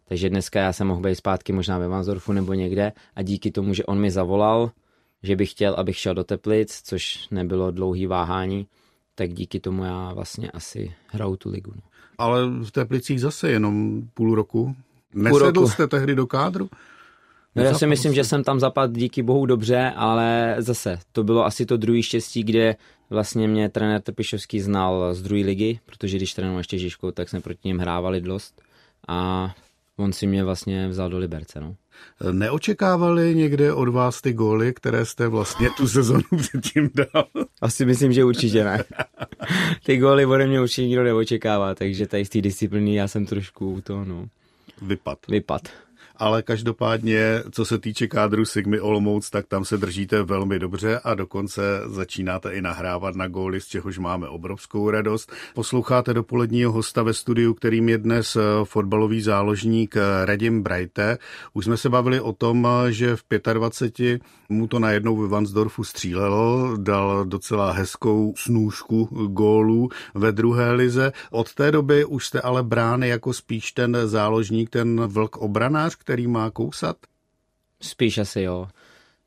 Takže 0.08 0.30
dneska 0.30 0.60
já 0.60 0.74
jsem 0.74 0.88
mohl 0.88 1.02
být 1.02 1.16
zpátky 1.16 1.54
možná 1.54 1.78
ve 1.78 1.88
Vanzorfu 1.88 2.34
nebo 2.34 2.54
někde 2.54 2.92
a 3.16 3.22
díky 3.22 3.52
tomu, 3.52 3.74
že 3.74 3.86
on 3.86 4.00
mi 4.00 4.12
zavolal, 4.12 4.72
že 5.26 5.36
bych 5.36 5.52
chtěl, 5.52 5.74
abych 5.74 5.98
šel 5.98 6.14
do 6.14 6.24
Teplic, 6.24 6.82
což 6.84 7.28
nebylo 7.32 7.72
dlouhý 7.72 8.08
váhání, 8.08 8.68
tak 9.16 9.34
díky 9.34 9.60
tomu 9.60 9.84
já 9.84 10.14
vlastně 10.14 10.52
asi 10.52 10.94
hraju 11.08 11.36
tu 11.36 11.52
ligu. 11.52 11.72
No. 11.76 11.82
Ale 12.18 12.50
v 12.64 12.72
Teplicích 12.72 13.22
zase 13.22 13.50
jenom 13.50 14.04
půl 14.14 14.36
roku. 14.36 14.76
Nesedl 15.14 15.40
půl 15.40 15.40
roku. 15.40 15.68
jste 15.68 15.88
tehdy 15.88 16.16
do 16.16 16.28
kádru? 16.28 16.70
No 17.56 17.64
já 17.64 17.74
si 17.74 17.88
myslím, 17.88 18.14
že 18.14 18.24
jsem 18.24 18.44
tam 18.44 18.60
zapadl 18.60 18.94
díky 18.94 19.24
bohu 19.24 19.46
dobře, 19.46 19.94
ale 19.96 20.56
zase 20.60 21.00
to 21.12 21.24
bylo 21.24 21.46
asi 21.46 21.66
to 21.66 21.78
druhý 21.78 22.04
štěstí, 22.04 22.44
kde 22.44 22.76
vlastně 23.10 23.48
mě 23.48 23.70
trenér 23.70 24.02
Trpišovský 24.02 24.60
znal 24.60 25.14
z 25.14 25.22
druhé 25.22 25.42
ligy, 25.42 25.80
protože 25.86 26.18
když 26.18 26.34
trénoval 26.34 26.60
ještě 26.60 26.78
Žižkou, 26.78 27.12
tak 27.12 27.30
jsme 27.30 27.42
proti 27.42 27.68
něm 27.68 27.80
hrávali 27.80 28.22
dost 28.22 28.62
a 29.08 29.54
on 29.98 30.14
si 30.14 30.28
mě 30.28 30.44
vlastně 30.44 30.88
vzal 30.88 31.10
do 31.10 31.18
Liberce. 31.18 31.60
No. 31.62 31.76
Neočekávali 32.32 33.36
někde 33.36 33.74
od 33.74 33.90
vás 33.90 34.22
ty 34.22 34.34
góly, 34.34 34.74
které 34.74 35.06
jste 35.06 35.28
vlastně 35.28 35.70
tu 35.78 35.88
sezonu 35.88 36.24
předtím 36.38 36.90
dal? 36.94 37.26
Asi 37.62 37.86
myslím, 37.86 38.14
že 38.14 38.24
určitě 38.24 38.64
ne. 38.64 38.84
Ty 39.86 39.98
góly 39.98 40.26
ode 40.26 40.48
mě 40.48 40.62
určitě 40.62 40.88
nikdo 40.88 41.04
neočekává, 41.04 41.76
takže 41.76 42.08
tady 42.08 42.26
z 42.26 42.30
té 42.30 42.42
disciplíny 42.42 42.96
já 42.96 43.08
jsem 43.08 43.26
trošku 43.26 43.82
to, 43.84 44.06
no. 44.06 44.26
Vypad. 44.82 45.28
Vypad 45.28 45.62
ale 46.18 46.44
každopádně, 46.44 47.44
co 47.52 47.66
se 47.66 47.80
týče 47.80 48.08
kádru 48.08 48.46
Sigmy 48.46 48.80
Olomouc, 48.80 49.30
tak 49.30 49.48
tam 49.48 49.66
se 49.66 49.78
držíte 49.78 50.24
velmi 50.24 50.60
dobře 50.60 51.00
a 51.04 51.14
dokonce 51.14 51.62
začínáte 51.86 52.52
i 52.52 52.62
nahrávat 52.62 53.16
na 53.16 53.28
góly, 53.28 53.62
z 53.62 53.68
čehož 53.68 53.98
máme 53.98 54.28
obrovskou 54.28 54.90
radost. 54.90 55.32
Posloucháte 55.54 56.14
dopoledního 56.14 56.72
hosta 56.72 57.04
ve 57.04 57.14
studiu, 57.14 57.54
kterým 57.54 57.90
je 57.90 57.98
dnes 57.98 58.36
eh, 58.36 58.42
fotbalový 58.64 59.22
záložník 59.22 59.98
eh, 59.98 60.26
Radim 60.26 60.64
Brajte. 60.64 61.18
Už 61.54 61.66
jsme 61.66 61.78
se 61.78 61.90
bavili 61.90 62.20
o 62.20 62.34
tom, 62.34 62.68
eh, 62.68 62.92
že 62.92 63.16
v 63.16 63.24
25 63.54 64.22
mu 64.50 64.68
to 64.68 64.80
najednou 64.80 65.18
ve 65.18 65.28
Vansdorfu 65.28 65.84
střílelo, 65.84 66.78
dal 66.78 67.26
docela 67.26 67.72
hezkou 67.72 68.34
snůžku 68.38 69.06
gólů 69.28 69.90
ve 70.14 70.32
druhé 70.32 70.72
lize. 70.72 71.12
Od 71.32 71.54
té 71.54 71.72
doby 71.72 72.06
už 72.06 72.26
jste 72.26 72.42
ale 72.42 72.64
brány 72.64 73.08
jako 73.08 73.34
spíš 73.34 73.72
ten 73.72 73.98
záložník, 74.06 74.70
ten 74.70 75.02
vlk 75.08 75.38
obranář, 75.38 75.96
který 76.06 76.28
má 76.28 76.52
kousat? 76.52 76.98
Spíš 77.82 78.18
asi 78.18 78.42
jo. 78.42 78.68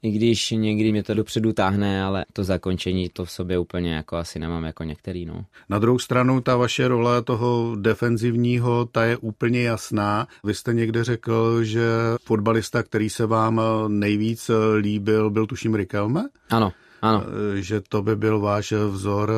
I 0.02 0.10
když 0.10 0.50
někdy 0.50 0.92
mě 0.92 1.02
to 1.02 1.14
dopředu 1.14 1.52
táhne, 1.52 2.02
ale 2.02 2.24
to 2.32 2.44
zakončení 2.44 3.08
to 3.08 3.24
v 3.24 3.30
sobě 3.30 3.58
úplně 3.58 3.94
jako 3.94 4.16
asi 4.16 4.38
nemám 4.38 4.64
jako 4.64 4.84
některý, 4.84 5.26
no. 5.26 5.44
Na 5.68 5.78
druhou 5.78 5.98
stranu 5.98 6.40
ta 6.40 6.56
vaše 6.56 6.88
role 6.88 7.22
toho 7.22 7.76
defenzivního, 7.76 8.84
ta 8.84 9.04
je 9.04 9.16
úplně 9.16 9.62
jasná. 9.62 10.26
Vy 10.44 10.54
jste 10.54 10.74
někde 10.74 11.04
řekl, 11.04 11.64
že 11.64 11.82
fotbalista, 12.24 12.82
který 12.82 13.10
se 13.10 13.26
vám 13.26 13.60
nejvíc 13.88 14.50
líbil, 14.78 15.30
byl 15.30 15.46
tuším 15.46 15.74
Rikelme? 15.74 16.28
Ano. 16.50 16.72
Ano. 17.02 17.24
Eh, 17.26 17.62
že 17.62 17.80
to 17.80 18.02
by 18.02 18.16
byl 18.16 18.40
váš 18.40 18.72
vzor 18.72 19.32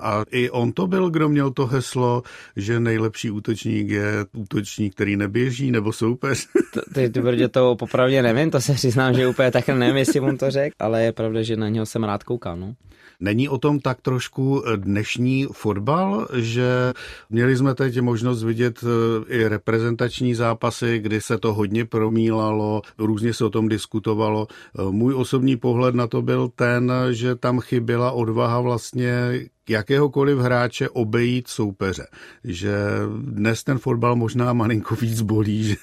a 0.00 0.24
i 0.30 0.50
on 0.50 0.72
to 0.72 0.86
byl, 0.86 1.10
kdo 1.10 1.28
měl 1.28 1.50
to 1.50 1.66
heslo, 1.66 2.22
že 2.56 2.80
nejlepší 2.80 3.30
útočník 3.30 3.88
je 3.88 4.26
útočník, 4.32 4.94
který 4.94 5.16
neběží, 5.16 5.70
nebo 5.70 5.92
soupeř. 5.92 6.46
Ty, 6.94 7.10
ty 7.10 7.20
tvrdě 7.20 7.48
to 7.48 7.76
popravdě 7.76 8.22
nevím, 8.22 8.50
to 8.50 8.60
se 8.60 8.74
přiznám, 8.74 9.14
že 9.14 9.28
úplně 9.28 9.50
tak 9.50 9.68
nevím, 9.68 9.96
jestli 9.96 10.20
on 10.20 10.36
to 10.38 10.50
řekl, 10.50 10.76
ale 10.78 11.04
je 11.04 11.12
pravda, 11.12 11.42
že 11.42 11.56
na 11.56 11.68
něho 11.68 11.86
jsem 11.86 12.04
rád 12.04 12.24
koukal. 12.24 12.56
No. 12.56 12.74
Není 13.20 13.48
o 13.48 13.58
tom 13.58 13.80
tak 13.80 14.00
trošku 14.00 14.62
dnešní 14.76 15.46
fotbal, 15.52 16.28
že 16.34 16.92
měli 17.30 17.56
jsme 17.56 17.74
teď 17.74 18.00
možnost 18.00 18.42
vidět 18.42 18.84
eh, 18.84 19.34
i 19.34 19.48
reprezentační 19.48 20.34
zápasy, 20.34 20.98
kdy 20.98 21.20
se 21.20 21.38
to 21.38 21.54
hodně 21.54 21.84
promílalo, 21.84 22.82
různě 22.98 23.32
se 23.32 23.44
o 23.44 23.50
tom 23.50 23.68
diskutovalo. 23.68 24.46
Eh, 24.50 24.82
můj 24.90 25.14
osobní 25.14 25.56
pohled 25.56 25.94
na 25.94 26.06
to 26.06 26.22
byl 26.22 26.48
ten, 26.56 26.92
že 27.10 27.34
tam 27.34 27.60
chyběla 27.60 28.12
odvaha 28.12 28.60
vlastně 28.60 29.40
jakéhokoliv 29.68 30.38
hráče 30.38 30.88
obejít 30.88 31.48
soupeře. 31.48 32.06
Že 32.44 32.74
dnes 33.20 33.64
ten 33.64 33.78
fotbal 33.78 34.16
možná 34.16 34.52
malinko 34.52 34.94
víc 34.94 35.20
bolí, 35.20 35.64
že 35.68 35.76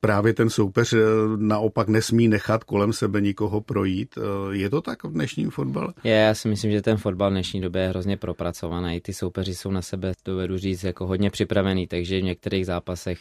právě 0.00 0.34
ten 0.34 0.50
soupeř 0.50 0.92
eh, 0.92 0.98
naopak 1.36 1.88
nesmí 1.88 2.28
nechat 2.28 2.64
kolem 2.64 2.92
sebe 2.92 3.20
nikoho 3.20 3.60
projít. 3.60 4.18
Eh, 4.18 4.56
je 4.56 4.70
to 4.70 4.80
tak 4.80 5.04
v 5.04 5.12
dnešním 5.12 5.50
fotbale? 5.50 5.92
Je, 6.04 6.14
já 6.14 6.34
si 6.34 6.48
myslím, 6.48 6.72
že 6.72 6.82
ten 6.82 6.96
fotbal 6.96 7.30
v 7.30 7.32
dnešní 7.32 7.60
době 7.60 7.82
je 7.82 7.88
hrozně 7.88 8.16
propracovaný. 8.16 9.00
Ty 9.00 9.12
soupeři 9.12 9.54
jsou 9.54 9.70
na 9.70 9.82
sebe, 9.82 10.12
dovedu 10.24 10.58
říct, 10.58 10.84
jako 10.84 11.06
hodně 11.06 11.30
připravený, 11.30 11.86
takže 11.86 12.20
v 12.20 12.22
některých 12.22 12.66
zápasech 12.66 13.18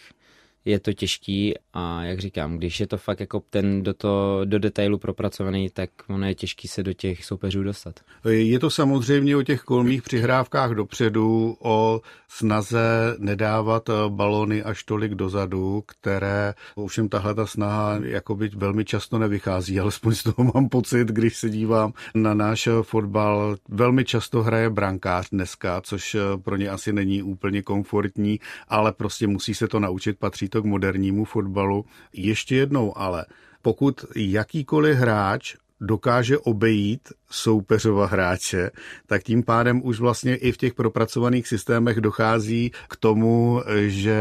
je 0.67 0.79
to 0.79 0.93
těžký 0.93 1.53
a 1.73 2.03
jak 2.03 2.19
říkám, 2.19 2.57
když 2.57 2.79
je 2.79 2.87
to 2.87 2.97
fakt 2.97 3.19
jako 3.19 3.41
ten 3.49 3.83
do, 3.83 3.93
to, 3.93 4.41
do 4.45 4.59
detailu 4.59 4.97
propracovaný, 4.97 5.69
tak 5.69 5.89
ono 6.07 6.27
je 6.27 6.35
těžký 6.35 6.67
se 6.67 6.83
do 6.83 6.93
těch 6.93 7.25
soupeřů 7.25 7.63
dostat. 7.63 7.99
Je 8.29 8.59
to 8.59 8.69
samozřejmě 8.69 9.37
o 9.37 9.43
těch 9.43 9.61
kolmých 9.61 10.01
přihrávkách 10.01 10.71
dopředu, 10.71 11.57
o 11.59 12.01
snaze 12.27 13.15
nedávat 13.17 13.89
balony 14.09 14.63
až 14.63 14.83
tolik 14.83 15.15
dozadu, 15.15 15.83
které 15.87 16.53
ovšem 16.75 17.09
tahle 17.09 17.35
ta 17.35 17.45
snaha 17.45 17.99
jakoby 18.03 18.49
velmi 18.55 18.85
často 18.85 19.19
nevychází, 19.19 19.79
alespoň 19.87 20.15
z 20.15 20.23
toho 20.23 20.51
mám 20.53 20.69
pocit, 20.69 21.07
když 21.07 21.37
se 21.37 21.49
dívám 21.49 21.93
na 22.15 22.33
náš 22.33 22.69
fotbal. 22.81 23.55
Velmi 23.69 24.05
často 24.05 24.43
hraje 24.43 24.69
brankář 24.69 25.29
dneska, 25.29 25.81
což 25.81 26.15
pro 26.43 26.55
ně 26.55 26.69
asi 26.69 26.93
není 26.93 27.23
úplně 27.23 27.61
komfortní, 27.61 28.39
ale 28.67 28.91
prostě 28.91 29.27
musí 29.27 29.53
se 29.53 29.67
to 29.67 29.79
naučit, 29.79 30.19
patří 30.19 30.49
to 30.49 30.56
to 30.57 30.61
k 30.61 30.65
modernímu 30.65 31.25
fotbalu. 31.25 31.85
Ještě 32.13 32.55
jednou 32.55 32.97
ale, 32.97 33.25
pokud 33.61 34.05
jakýkoliv 34.15 34.97
hráč 34.97 35.55
dokáže 35.81 36.37
obejít 36.37 37.13
soupeřova 37.29 38.05
hráče, 38.05 38.71
tak 39.07 39.23
tím 39.23 39.43
pádem 39.43 39.81
už 39.83 39.99
vlastně 39.99 40.35
i 40.35 40.51
v 40.51 40.57
těch 40.57 40.73
propracovaných 40.73 41.47
systémech 41.47 42.01
dochází 42.01 42.71
k 42.89 42.95
tomu, 42.95 43.61
že 43.87 44.17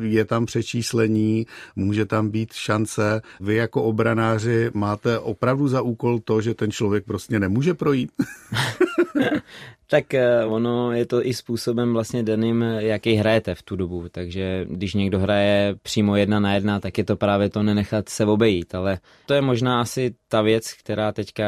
je 0.00 0.24
tam 0.24 0.46
přečíslení, 0.46 1.46
může 1.76 2.06
tam 2.06 2.30
být 2.30 2.52
šance. 2.52 3.22
Vy 3.40 3.54
jako 3.54 3.82
obranáři 3.82 4.70
máte 4.74 5.18
opravdu 5.18 5.68
za 5.68 5.82
úkol 5.82 6.18
to, 6.18 6.40
že 6.40 6.54
ten 6.54 6.70
člověk 6.70 7.04
prostě 7.04 7.40
nemůže 7.40 7.74
projít? 7.74 8.10
Tak 9.92 10.14
eh, 10.14 10.44
ono 10.44 10.92
je 10.92 11.06
to 11.06 11.26
i 11.26 11.34
způsobem 11.34 11.92
vlastně 11.92 12.22
daným, 12.22 12.62
jaký 12.62 13.14
hrajete 13.14 13.54
v 13.54 13.62
tu 13.62 13.76
dobu. 13.76 14.08
Takže 14.10 14.66
když 14.68 14.94
někdo 14.94 15.18
hraje 15.18 15.74
přímo 15.82 16.16
jedna 16.16 16.40
na 16.40 16.54
jedna, 16.54 16.80
tak 16.80 16.98
je 16.98 17.04
to 17.04 17.16
právě 17.16 17.48
to 17.48 17.62
nenechat 17.62 18.08
se 18.08 18.24
obejít. 18.24 18.74
Ale 18.74 18.98
to 19.26 19.34
je 19.34 19.40
možná 19.40 19.80
asi 19.80 20.14
ta 20.28 20.42
věc, 20.42 20.72
která 20.72 21.12
teďka 21.12 21.46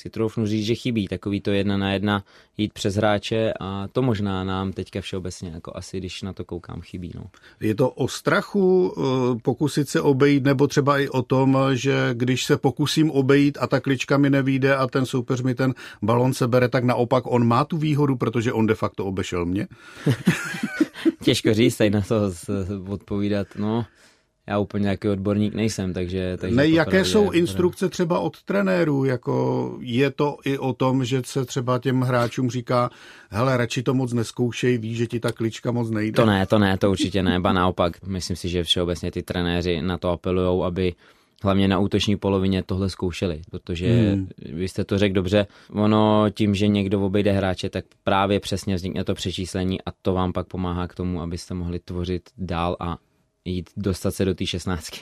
si 0.00 0.10
troufnu 0.10 0.46
říct, 0.46 0.66
že 0.66 0.74
chybí. 0.74 1.08
Takový 1.08 1.40
to 1.40 1.50
jedna 1.50 1.76
na 1.76 1.92
jedna 1.92 2.24
jít 2.58 2.72
přes 2.72 2.94
hráče 2.94 3.52
a 3.60 3.88
to 3.92 4.02
možná 4.02 4.44
nám 4.44 4.72
teďka 4.72 5.00
všeobecně, 5.00 5.50
jako 5.50 5.72
asi 5.74 5.98
když 5.98 6.22
na 6.22 6.32
to 6.32 6.44
koukám, 6.44 6.80
chybí. 6.80 7.12
No. 7.14 7.24
Je 7.60 7.74
to 7.74 7.90
o 7.90 8.08
strachu 8.08 8.94
eh, 8.96 9.38
pokusit 9.42 9.88
se 9.88 10.00
obejít, 10.00 10.44
nebo 10.44 10.66
třeba 10.66 10.98
i 10.98 11.08
o 11.08 11.22
tom, 11.22 11.58
že 11.72 12.10
když 12.12 12.44
se 12.44 12.56
pokusím 12.56 13.10
obejít 13.10 13.58
a 13.60 13.66
ta 13.66 13.80
klička 13.80 14.18
mi 14.18 14.30
nevíde 14.30 14.76
a 14.76 14.86
ten 14.86 15.06
soupeř 15.06 15.42
mi 15.42 15.54
ten 15.54 15.74
balon 16.02 16.32
sebere, 16.32 16.68
tak 16.68 16.84
naopak 16.84 17.24
on 17.26 17.46
má 17.46 17.64
tu 17.64 17.76
výhodu, 17.76 18.16
protože 18.16 18.52
on 18.52 18.66
de 18.66 18.74
facto 18.74 19.04
obešel 19.04 19.44
mě? 19.44 19.68
Těžko 21.22 21.54
říct, 21.54 21.76
tady 21.76 21.90
na 21.90 22.00
to 22.00 22.32
odpovídat. 22.88 23.46
No, 23.58 23.84
já 24.50 24.58
úplně 24.58 24.82
nějaký 24.82 25.08
odborník 25.08 25.54
nejsem, 25.54 25.92
takže... 25.92 26.36
takže 26.40 26.56
ne, 26.56 26.68
jaké 26.68 27.04
jsou 27.04 27.30
instrukce 27.30 27.88
třeba 27.88 28.18
od 28.18 28.42
trenérů? 28.42 29.04
Jako 29.04 29.76
je 29.80 30.10
to 30.10 30.36
i 30.44 30.58
o 30.58 30.72
tom, 30.72 31.04
že 31.04 31.22
se 31.24 31.44
třeba 31.44 31.78
těm 31.78 32.00
hráčům 32.00 32.50
říká, 32.50 32.90
hele, 33.30 33.56
radši 33.56 33.82
to 33.82 33.94
moc 33.94 34.12
neskoušej, 34.12 34.78
víš, 34.78 34.98
že 34.98 35.06
ti 35.06 35.20
ta 35.20 35.32
klička 35.32 35.70
moc 35.70 35.90
nejde? 35.90 36.16
To 36.16 36.26
ne, 36.26 36.46
to 36.46 36.58
ne, 36.58 36.78
to 36.78 36.90
určitě 36.90 37.22
ne, 37.22 37.40
ba 37.40 37.52
naopak. 37.52 38.02
Myslím 38.06 38.36
si, 38.36 38.48
že 38.48 38.64
všeobecně 38.64 39.10
ty 39.10 39.22
trenéři 39.22 39.82
na 39.82 39.98
to 39.98 40.08
apelují, 40.08 40.62
aby 40.64 40.94
hlavně 41.42 41.68
na 41.68 41.78
útoční 41.78 42.16
polovině 42.16 42.62
tohle 42.62 42.90
zkoušeli, 42.90 43.40
protože 43.50 43.86
hmm. 43.86 44.28
vy 44.38 44.68
jste 44.68 44.84
to 44.84 44.98
řekl 44.98 45.14
dobře, 45.14 45.46
ono 45.72 46.26
tím, 46.30 46.54
že 46.54 46.68
někdo 46.68 47.00
obejde 47.00 47.32
hráče, 47.32 47.70
tak 47.70 47.84
právě 48.04 48.40
přesně 48.40 48.74
vznikne 48.74 49.04
to 49.04 49.14
přečíslení 49.14 49.82
a 49.82 49.90
to 50.02 50.12
vám 50.12 50.32
pak 50.32 50.46
pomáhá 50.46 50.88
k 50.88 50.94
tomu, 50.94 51.22
abyste 51.22 51.54
mohli 51.54 51.78
tvořit 51.78 52.22
dál 52.38 52.76
a 52.80 52.96
jít 53.50 53.70
dostat 53.76 54.14
se 54.14 54.24
do 54.24 54.34
té 54.34 54.46
šestnáctky. 54.46 55.00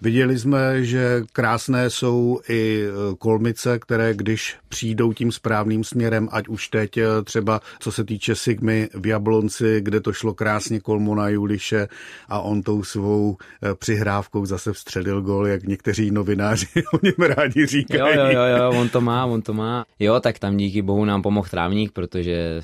Viděli 0.00 0.38
jsme, 0.38 0.84
že 0.84 1.22
krásné 1.32 1.90
jsou 1.90 2.40
i 2.48 2.84
e, 2.84 3.16
kolmice, 3.18 3.78
které 3.78 4.14
když 4.14 4.56
přijdou 4.68 5.12
tím 5.12 5.32
správným 5.32 5.84
směrem, 5.84 6.28
ať 6.32 6.48
už 6.48 6.68
teď 6.68 6.96
e, 6.96 7.06
třeba 7.24 7.60
co 7.80 7.92
se 7.92 8.04
týče 8.04 8.34
Sigmy 8.34 8.88
v 8.94 9.06
Jablonci, 9.06 9.80
kde 9.80 10.00
to 10.00 10.12
šlo 10.12 10.34
krásně 10.34 10.80
kolmo 10.80 11.14
na 11.14 11.28
Juliše 11.28 11.88
a 12.28 12.40
on 12.40 12.62
tou 12.62 12.82
svou 12.82 13.36
e, 13.62 13.74
přihrávkou 13.74 14.46
zase 14.46 14.72
vstřelil 14.72 15.22
gol, 15.22 15.46
jak 15.46 15.62
někteří 15.62 16.10
novináři 16.10 16.66
o 16.94 16.98
něm 17.02 17.28
rádi 17.28 17.66
říkají. 17.66 18.16
Jo, 18.16 18.24
jo, 18.24 18.30
jo, 18.30 18.56
jo, 18.56 18.80
on 18.80 18.88
to 18.88 19.00
má, 19.00 19.24
on 19.24 19.42
to 19.42 19.54
má. 19.54 19.84
Jo, 19.98 20.20
tak 20.20 20.38
tam 20.38 20.56
díky 20.56 20.82
bohu 20.82 21.04
nám 21.04 21.22
pomohl 21.22 21.48
trávník, 21.50 21.92
protože 21.92 22.60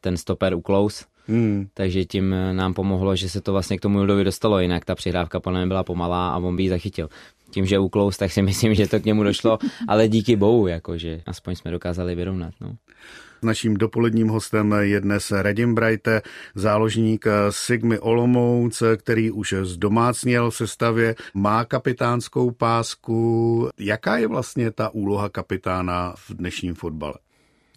ten 0.00 0.16
stoper 0.16 0.54
uklous, 0.54 1.04
Hmm. 1.28 1.66
Takže 1.74 2.04
tím 2.04 2.34
nám 2.52 2.74
pomohlo, 2.74 3.16
že 3.16 3.28
se 3.28 3.40
to 3.40 3.52
vlastně 3.52 3.78
k 3.78 3.80
tomu 3.80 4.00
Judovi 4.00 4.24
dostalo, 4.24 4.60
jinak 4.60 4.84
ta 4.84 4.94
přihrávka 4.94 5.40
podle 5.40 5.60
mě 5.60 5.66
byla 5.66 5.84
pomalá 5.84 6.30
a 6.30 6.38
on 6.38 6.56
by 6.56 6.62
ji 6.62 6.68
zachytil. 6.68 7.08
Tím, 7.50 7.66
že 7.66 7.78
uklous, 7.78 8.16
tak 8.16 8.32
si 8.32 8.42
myslím, 8.48 8.74
že 8.74 8.88
to 8.88 9.00
k 9.00 9.04
němu 9.04 9.22
došlo, 9.22 9.58
ale 9.88 10.08
díky 10.08 10.36
bohu, 10.36 10.66
jakože 10.66 11.22
aspoň 11.26 11.54
jsme 11.54 11.70
dokázali 11.70 12.14
vyrovnat. 12.14 12.54
No. 12.60 12.76
Naším 13.42 13.76
dopoledním 13.76 14.28
hostem 14.28 14.74
je 14.80 15.00
dnes 15.00 15.30
Radim 15.30 15.74
Brajte, 15.74 16.22
záložník 16.54 17.26
Sigmy 17.50 17.98
Olomouc, 17.98 18.82
který 18.96 19.30
už 19.30 19.54
zdomácněl 19.62 20.50
v 20.50 20.56
sestavě, 20.56 21.14
má 21.34 21.64
kapitánskou 21.64 22.50
pásku. 22.50 23.68
Jaká 23.78 24.16
je 24.16 24.26
vlastně 24.26 24.70
ta 24.70 24.94
úloha 24.94 25.28
kapitána 25.28 26.14
v 26.16 26.34
dnešním 26.34 26.74
fotbale? 26.74 27.14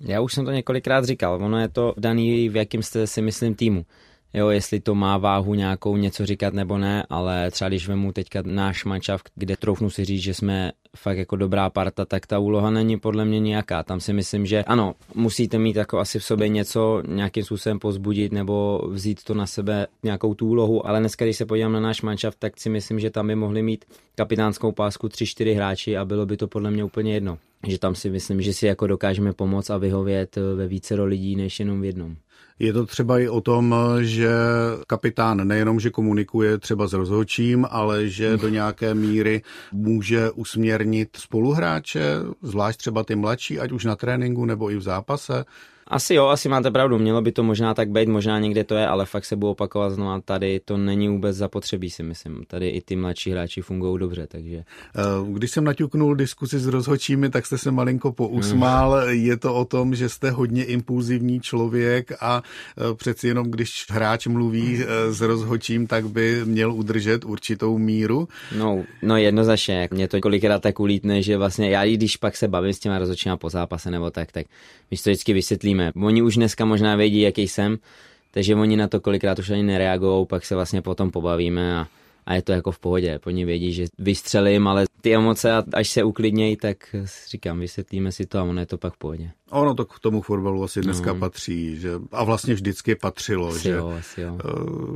Já 0.02 0.22
už 0.22 0.34
jsem 0.34 0.46
to 0.46 0.52
několikrát 0.52 1.06
říkal, 1.06 1.44
ono 1.44 1.60
je 1.60 1.70
to 1.70 1.94
daný, 1.98 2.50
v 2.50 2.56
jakým 2.56 2.84
jste 2.84 3.08
si 3.08 3.22
myslím 3.22 3.56
týmu. 3.56 3.86
Jo, 4.34 4.50
jestli 4.50 4.80
to 4.80 4.96
má 4.96 5.18
váhu 5.18 5.54
nějakou 5.54 5.98
něco 5.98 6.26
říkat 6.26 6.54
nebo 6.54 6.78
ne, 6.78 7.06
ale 7.10 7.52
třeba 7.52 7.68
když 7.68 7.88
vemu 7.88 8.12
teďka 8.12 8.42
náš 8.46 8.86
mančav, 8.86 9.22
kde 9.36 9.58
troufnu 9.58 9.90
si 9.90 10.06
říct, 10.06 10.22
že 10.22 10.34
jsme 10.34 10.72
fakt 10.96 11.18
jako 11.18 11.36
dobrá 11.36 11.70
parta, 11.70 12.06
tak 12.06 12.28
ta 12.28 12.40
úloha 12.40 12.70
není 12.70 13.00
podle 13.00 13.26
mě 13.26 13.40
nějaká. 13.40 13.84
Tam 13.84 14.00
si 14.00 14.14
myslím, 14.14 14.46
že 14.46 14.64
ano, 14.64 14.96
musíte 15.14 15.60
mít 15.60 15.76
jako 15.76 16.00
asi 16.00 16.20
v 16.20 16.24
sobě 16.24 16.50
něco 16.50 17.04
nějakým 17.08 17.44
způsobem 17.44 17.80
pozbudit 17.80 18.32
nebo 18.32 18.82
vzít 18.92 19.24
to 19.24 19.34
na 19.34 19.48
sebe 19.48 19.88
nějakou 20.04 20.34
tu 20.34 20.48
úlohu, 20.48 20.88
ale 20.88 21.00
dneska, 21.00 21.26
když 21.26 21.38
se 21.38 21.46
podívám 21.46 21.74
na 21.74 21.80
náš 21.80 22.02
mančav, 22.02 22.36
tak 22.40 22.60
si 22.60 22.70
myslím, 22.70 23.00
že 23.00 23.10
tam 23.10 23.28
by 23.28 23.36
mohli 23.36 23.62
mít 23.62 23.86
kapitánskou 24.16 24.72
pásku 24.72 25.08
3-4 25.08 25.56
hráči 25.56 25.98
a 25.98 26.06
bylo 26.06 26.26
by 26.26 26.38
to 26.38 26.48
podle 26.48 26.72
mě 26.72 26.84
úplně 26.84 27.14
jedno 27.14 27.38
že 27.68 27.80
tam 27.80 27.96
si 27.96 28.10
myslím, 28.10 28.42
že 28.42 28.54
si 28.54 28.66
jako 28.66 28.88
dokážeme 28.88 29.34
pomoct 29.34 29.70
a 29.70 29.78
vyhovět 29.78 30.36
ve 30.56 30.68
více 30.68 30.96
lidí 30.96 31.36
než 31.36 31.60
jenom 31.60 31.82
v 31.82 31.86
jednom. 31.86 32.16
Je 32.60 32.74
to 32.74 32.86
třeba 32.86 33.20
i 33.20 33.28
o 33.30 33.42
tom, 33.42 33.76
že 34.02 34.30
kapitán 34.88 35.48
nejenom, 35.48 35.80
že 35.80 35.90
komunikuje 35.90 36.58
třeba 36.58 36.88
s 36.88 36.94
rozhodčím, 36.94 37.68
ale 37.70 38.08
že 38.08 38.38
do 38.38 38.50
nějaké 38.50 38.94
míry 38.94 39.42
může 39.72 40.32
usměrnit 40.32 41.10
spoluhráče, 41.18 42.16
zvlášť 42.42 42.80
třeba 42.80 43.04
ty 43.04 43.16
mladší, 43.16 43.60
ať 43.60 43.72
už 43.72 43.86
na 43.86 43.96
tréninku 43.96 44.46
nebo 44.46 44.72
i 44.72 44.78
v 44.78 44.82
zápase. 44.82 45.46
Asi 45.88 46.14
jo, 46.14 46.28
asi 46.28 46.50
máte 46.50 46.72
pravdu, 46.72 47.00
mělo 47.00 47.22
by 47.22 47.32
to 47.32 47.44
možná 47.44 47.74
tak 47.74 47.90
být, 47.90 48.10
možná 48.10 48.40
někde 48.40 48.64
to 48.64 48.76
je, 48.76 48.88
ale 48.88 49.06
fakt 49.06 49.26
se 49.26 49.36
budu 49.36 49.52
opakovat 49.52 49.90
znovu, 49.90 50.22
tady 50.26 50.60
to 50.66 50.78
není 50.78 51.10
vůbec 51.10 51.38
zapotřebí, 51.38 51.90
si 51.90 52.04
myslím. 52.04 52.44
Tady 52.48 52.70
i 52.70 52.82
ty 52.82 52.96
mladší 52.96 53.32
hráči 53.32 53.62
fungují 53.62 54.00
dobře, 54.00 54.28
takže. 54.28 54.58
Eh, 54.58 55.02
když 55.34 55.52
jsem 55.52 55.64
naťuknul 55.64 56.16
diskusi 56.16 56.60
s 56.60 56.68
rozhočími, 56.68 57.30
tak 57.30 57.46
jste 57.46 57.58
se 57.58 57.72
malinko 57.72 58.12
pousmál. 58.12 59.02
Mm. 59.06 59.10
Je 59.10 59.38
to 59.38 59.56
o 59.56 59.66
tom, 59.66 59.96
že 59.96 60.10
jste 60.10 60.32
hodně 60.32 60.66
impulzivní 60.66 61.40
člověk 61.40 62.12
a 62.20 62.44
eh, 62.78 62.96
přeci 62.96 63.28
jenom, 63.28 63.52
když 63.52 63.86
hráč 63.90 64.28
mluví 64.28 64.84
eh, 64.84 65.14
s 65.14 65.22
rozhočím, 65.22 65.88
tak 65.88 66.10
by 66.10 66.42
měl 66.46 66.74
udržet 66.74 67.26
určitou 67.26 67.78
míru. 67.78 68.28
No, 68.58 68.84
no 69.02 69.18
jednoznačně, 69.18 69.90
mě 69.92 70.08
to 70.08 70.22
kolikrát 70.22 70.62
tak 70.62 70.80
ulítne, 70.80 71.22
že 71.22 71.38
vlastně 71.38 71.70
já, 71.70 71.86
když 71.86 72.18
pak 72.18 72.38
se 72.38 72.48
bavím 72.48 72.74
s 72.74 72.80
těma 72.80 73.00
rozhodčíma 73.00 73.38
po 73.38 73.50
zápase 73.50 73.92
nebo 73.92 74.12
tak, 74.12 74.32
tak 74.32 74.46
my 74.92 74.98
to 74.98 75.10
vždycky 75.10 75.34
vysvětlím 75.34 75.75
vymýšlíme. 75.76 76.08
Oni 76.08 76.22
už 76.22 76.36
dneska 76.36 76.66
možná 76.66 76.96
vědí, 76.96 77.22
jaký 77.22 77.48
jsem, 77.48 77.78
takže 78.32 78.56
oni 78.56 78.78
na 78.78 78.88
to 78.88 79.00
kolikrát 79.00 79.40
už 79.40 79.50
ani 79.50 79.64
nereagují, 79.64 80.26
pak 80.26 80.46
se 80.46 80.56
vlastně 80.56 80.82
potom 80.82 81.12
pobavíme 81.12 81.78
a, 81.78 81.88
a 82.26 82.36
je 82.36 82.42
to 82.42 82.52
jako 82.52 82.72
v 82.72 82.80
pohodě. 82.80 83.20
Oni 83.26 83.46
vědí, 83.46 83.74
že 83.74 83.86
vystřelím, 83.98 84.68
ale 84.68 84.86
ty 85.02 85.16
emoce, 85.16 85.52
až 85.74 85.90
se 85.90 86.04
uklidnějí, 86.04 86.58
tak 86.58 86.96
říkám, 87.30 87.60
vysvětlíme 87.60 88.12
si 88.12 88.26
to 88.26 88.40
a 88.40 88.44
ono 88.44 88.60
je 88.60 88.66
to 88.66 88.78
pak 88.78 88.94
v 88.94 88.98
pohodě. 88.98 89.32
Ono 89.52 89.74
to 89.74 89.86
k 89.86 90.00
tomu 90.00 90.22
fotbalu 90.22 90.64
asi 90.64 90.82
dneska 90.82 91.14
no. 91.14 91.20
patří, 91.20 91.80
že, 91.80 91.92
a 92.12 92.24
vlastně 92.24 92.54
vždycky 92.54 92.96
patřilo, 92.96 93.48
asi 93.48 93.64
že 93.64 93.70
jo, 93.70 93.94
asi 94.00 94.22
jo. 94.22 94.38
Eh, 94.46 94.50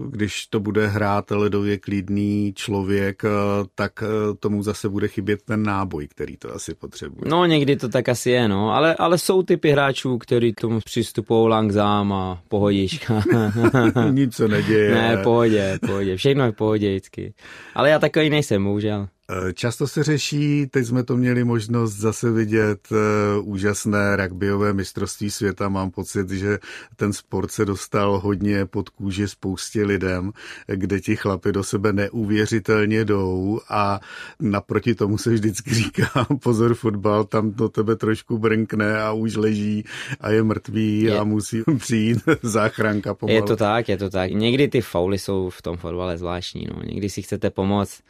když 0.10 0.48
to 0.48 0.60
bude 0.60 0.88
hrát 0.88 1.32
ledově 1.32 1.77
klidný 1.77 2.53
člověk, 2.56 3.24
eh, 3.25 3.29
tak 3.75 4.03
eh, 4.03 4.36
tomu 4.39 4.63
zase 4.63 4.89
bude 4.89 5.08
chybět 5.08 5.41
ten 5.41 5.63
náboj, 5.63 6.08
který 6.08 6.38
to 6.38 6.56
asi 6.56 6.75
potřebuje. 6.75 7.22
No 7.25 7.46
někdy 7.46 7.75
to 7.75 7.89
tak 7.89 8.10
asi 8.10 8.32
je, 8.32 8.48
no, 8.48 8.72
ale, 8.74 8.96
ale 8.96 9.18
jsou 9.18 9.44
typy 9.44 9.72
hráčů, 9.72 10.18
kteří 10.18 10.53
tomu 10.53 10.79
přistupují 10.86 11.50
langzám 11.50 12.13
a 12.13 12.41
pohodička. 12.48 13.24
Nic 14.12 14.36
se 14.36 14.48
neděje. 14.48 14.91
Ne, 14.91 15.18
pohodě, 15.24 15.79
pohodě, 15.86 16.18
všechno 16.18 16.46
je 16.46 16.51
pohodě 16.51 16.89
vždycky. 16.89 17.34
Ale 17.75 17.89
já 17.89 18.00
takový 18.00 18.29
nejsem, 18.29 18.63
bohužel. 18.63 19.08
Eh, 19.31 19.53
často 19.53 19.88
se 19.88 20.03
řeší, 20.03 20.67
teď 20.67 20.86
jsme 20.86 21.03
to 21.03 21.17
měli 21.17 21.43
možnost 21.43 21.93
zase 21.93 22.31
vidět, 22.31 22.88
uh, 22.91 23.50
úžasné 23.50 24.15
rugbyové 24.15 24.74
mistrovství 24.74 25.31
světa. 25.31 25.69
Mám 25.69 25.91
pocit, 25.91 26.29
že 26.29 26.59
ten 26.95 27.13
sport 27.13 27.51
se 27.51 27.65
dostal 27.65 28.19
hodně 28.19 28.65
pod 28.65 28.89
kůži 28.89 29.27
spoustě 29.27 29.86
lidem, 29.86 30.31
kde 30.67 31.00
ti 31.00 31.15
chlapi 31.15 31.51
do 31.51 31.63
sebe 31.63 31.93
neuvěřitelně 31.93 33.05
jdou 33.05 33.59
a 33.69 34.00
naproti 34.39 34.95
tomu 34.95 35.17
se 35.17 35.29
vždycky 35.29 35.74
říká, 35.74 36.27
pozor 36.43 36.74
fotbal, 36.74 37.24
tam 37.24 37.51
do 37.51 37.69
tebe 37.69 37.95
trošku 37.95 38.38
brnkne 38.38 39.01
a 39.01 39.12
už 39.12 39.36
leží 39.36 39.83
a 40.21 40.29
je 40.29 40.43
mrtvý 40.43 41.01
je. 41.01 41.17
a 41.19 41.24
musí 41.24 41.63
přijít 41.77 42.17
záchranka 42.41 43.13
pomalu. 43.13 43.36
Je 43.36 43.41
to 43.41 43.55
tak, 43.55 43.89
je 43.89 43.98
to 43.98 44.09
tak. 44.09 44.31
Někdy 44.31 44.67
ty 44.67 44.81
fauly 44.81 45.19
jsou 45.19 45.50
v 45.50 45.62
tom 45.62 45.77
fotbale 45.77 46.17
zvláštní, 46.17 46.67
no. 46.74 46.81
Někdy 46.86 47.09
si 47.09 47.21
chcete 47.21 47.50
pomoct 47.50 48.01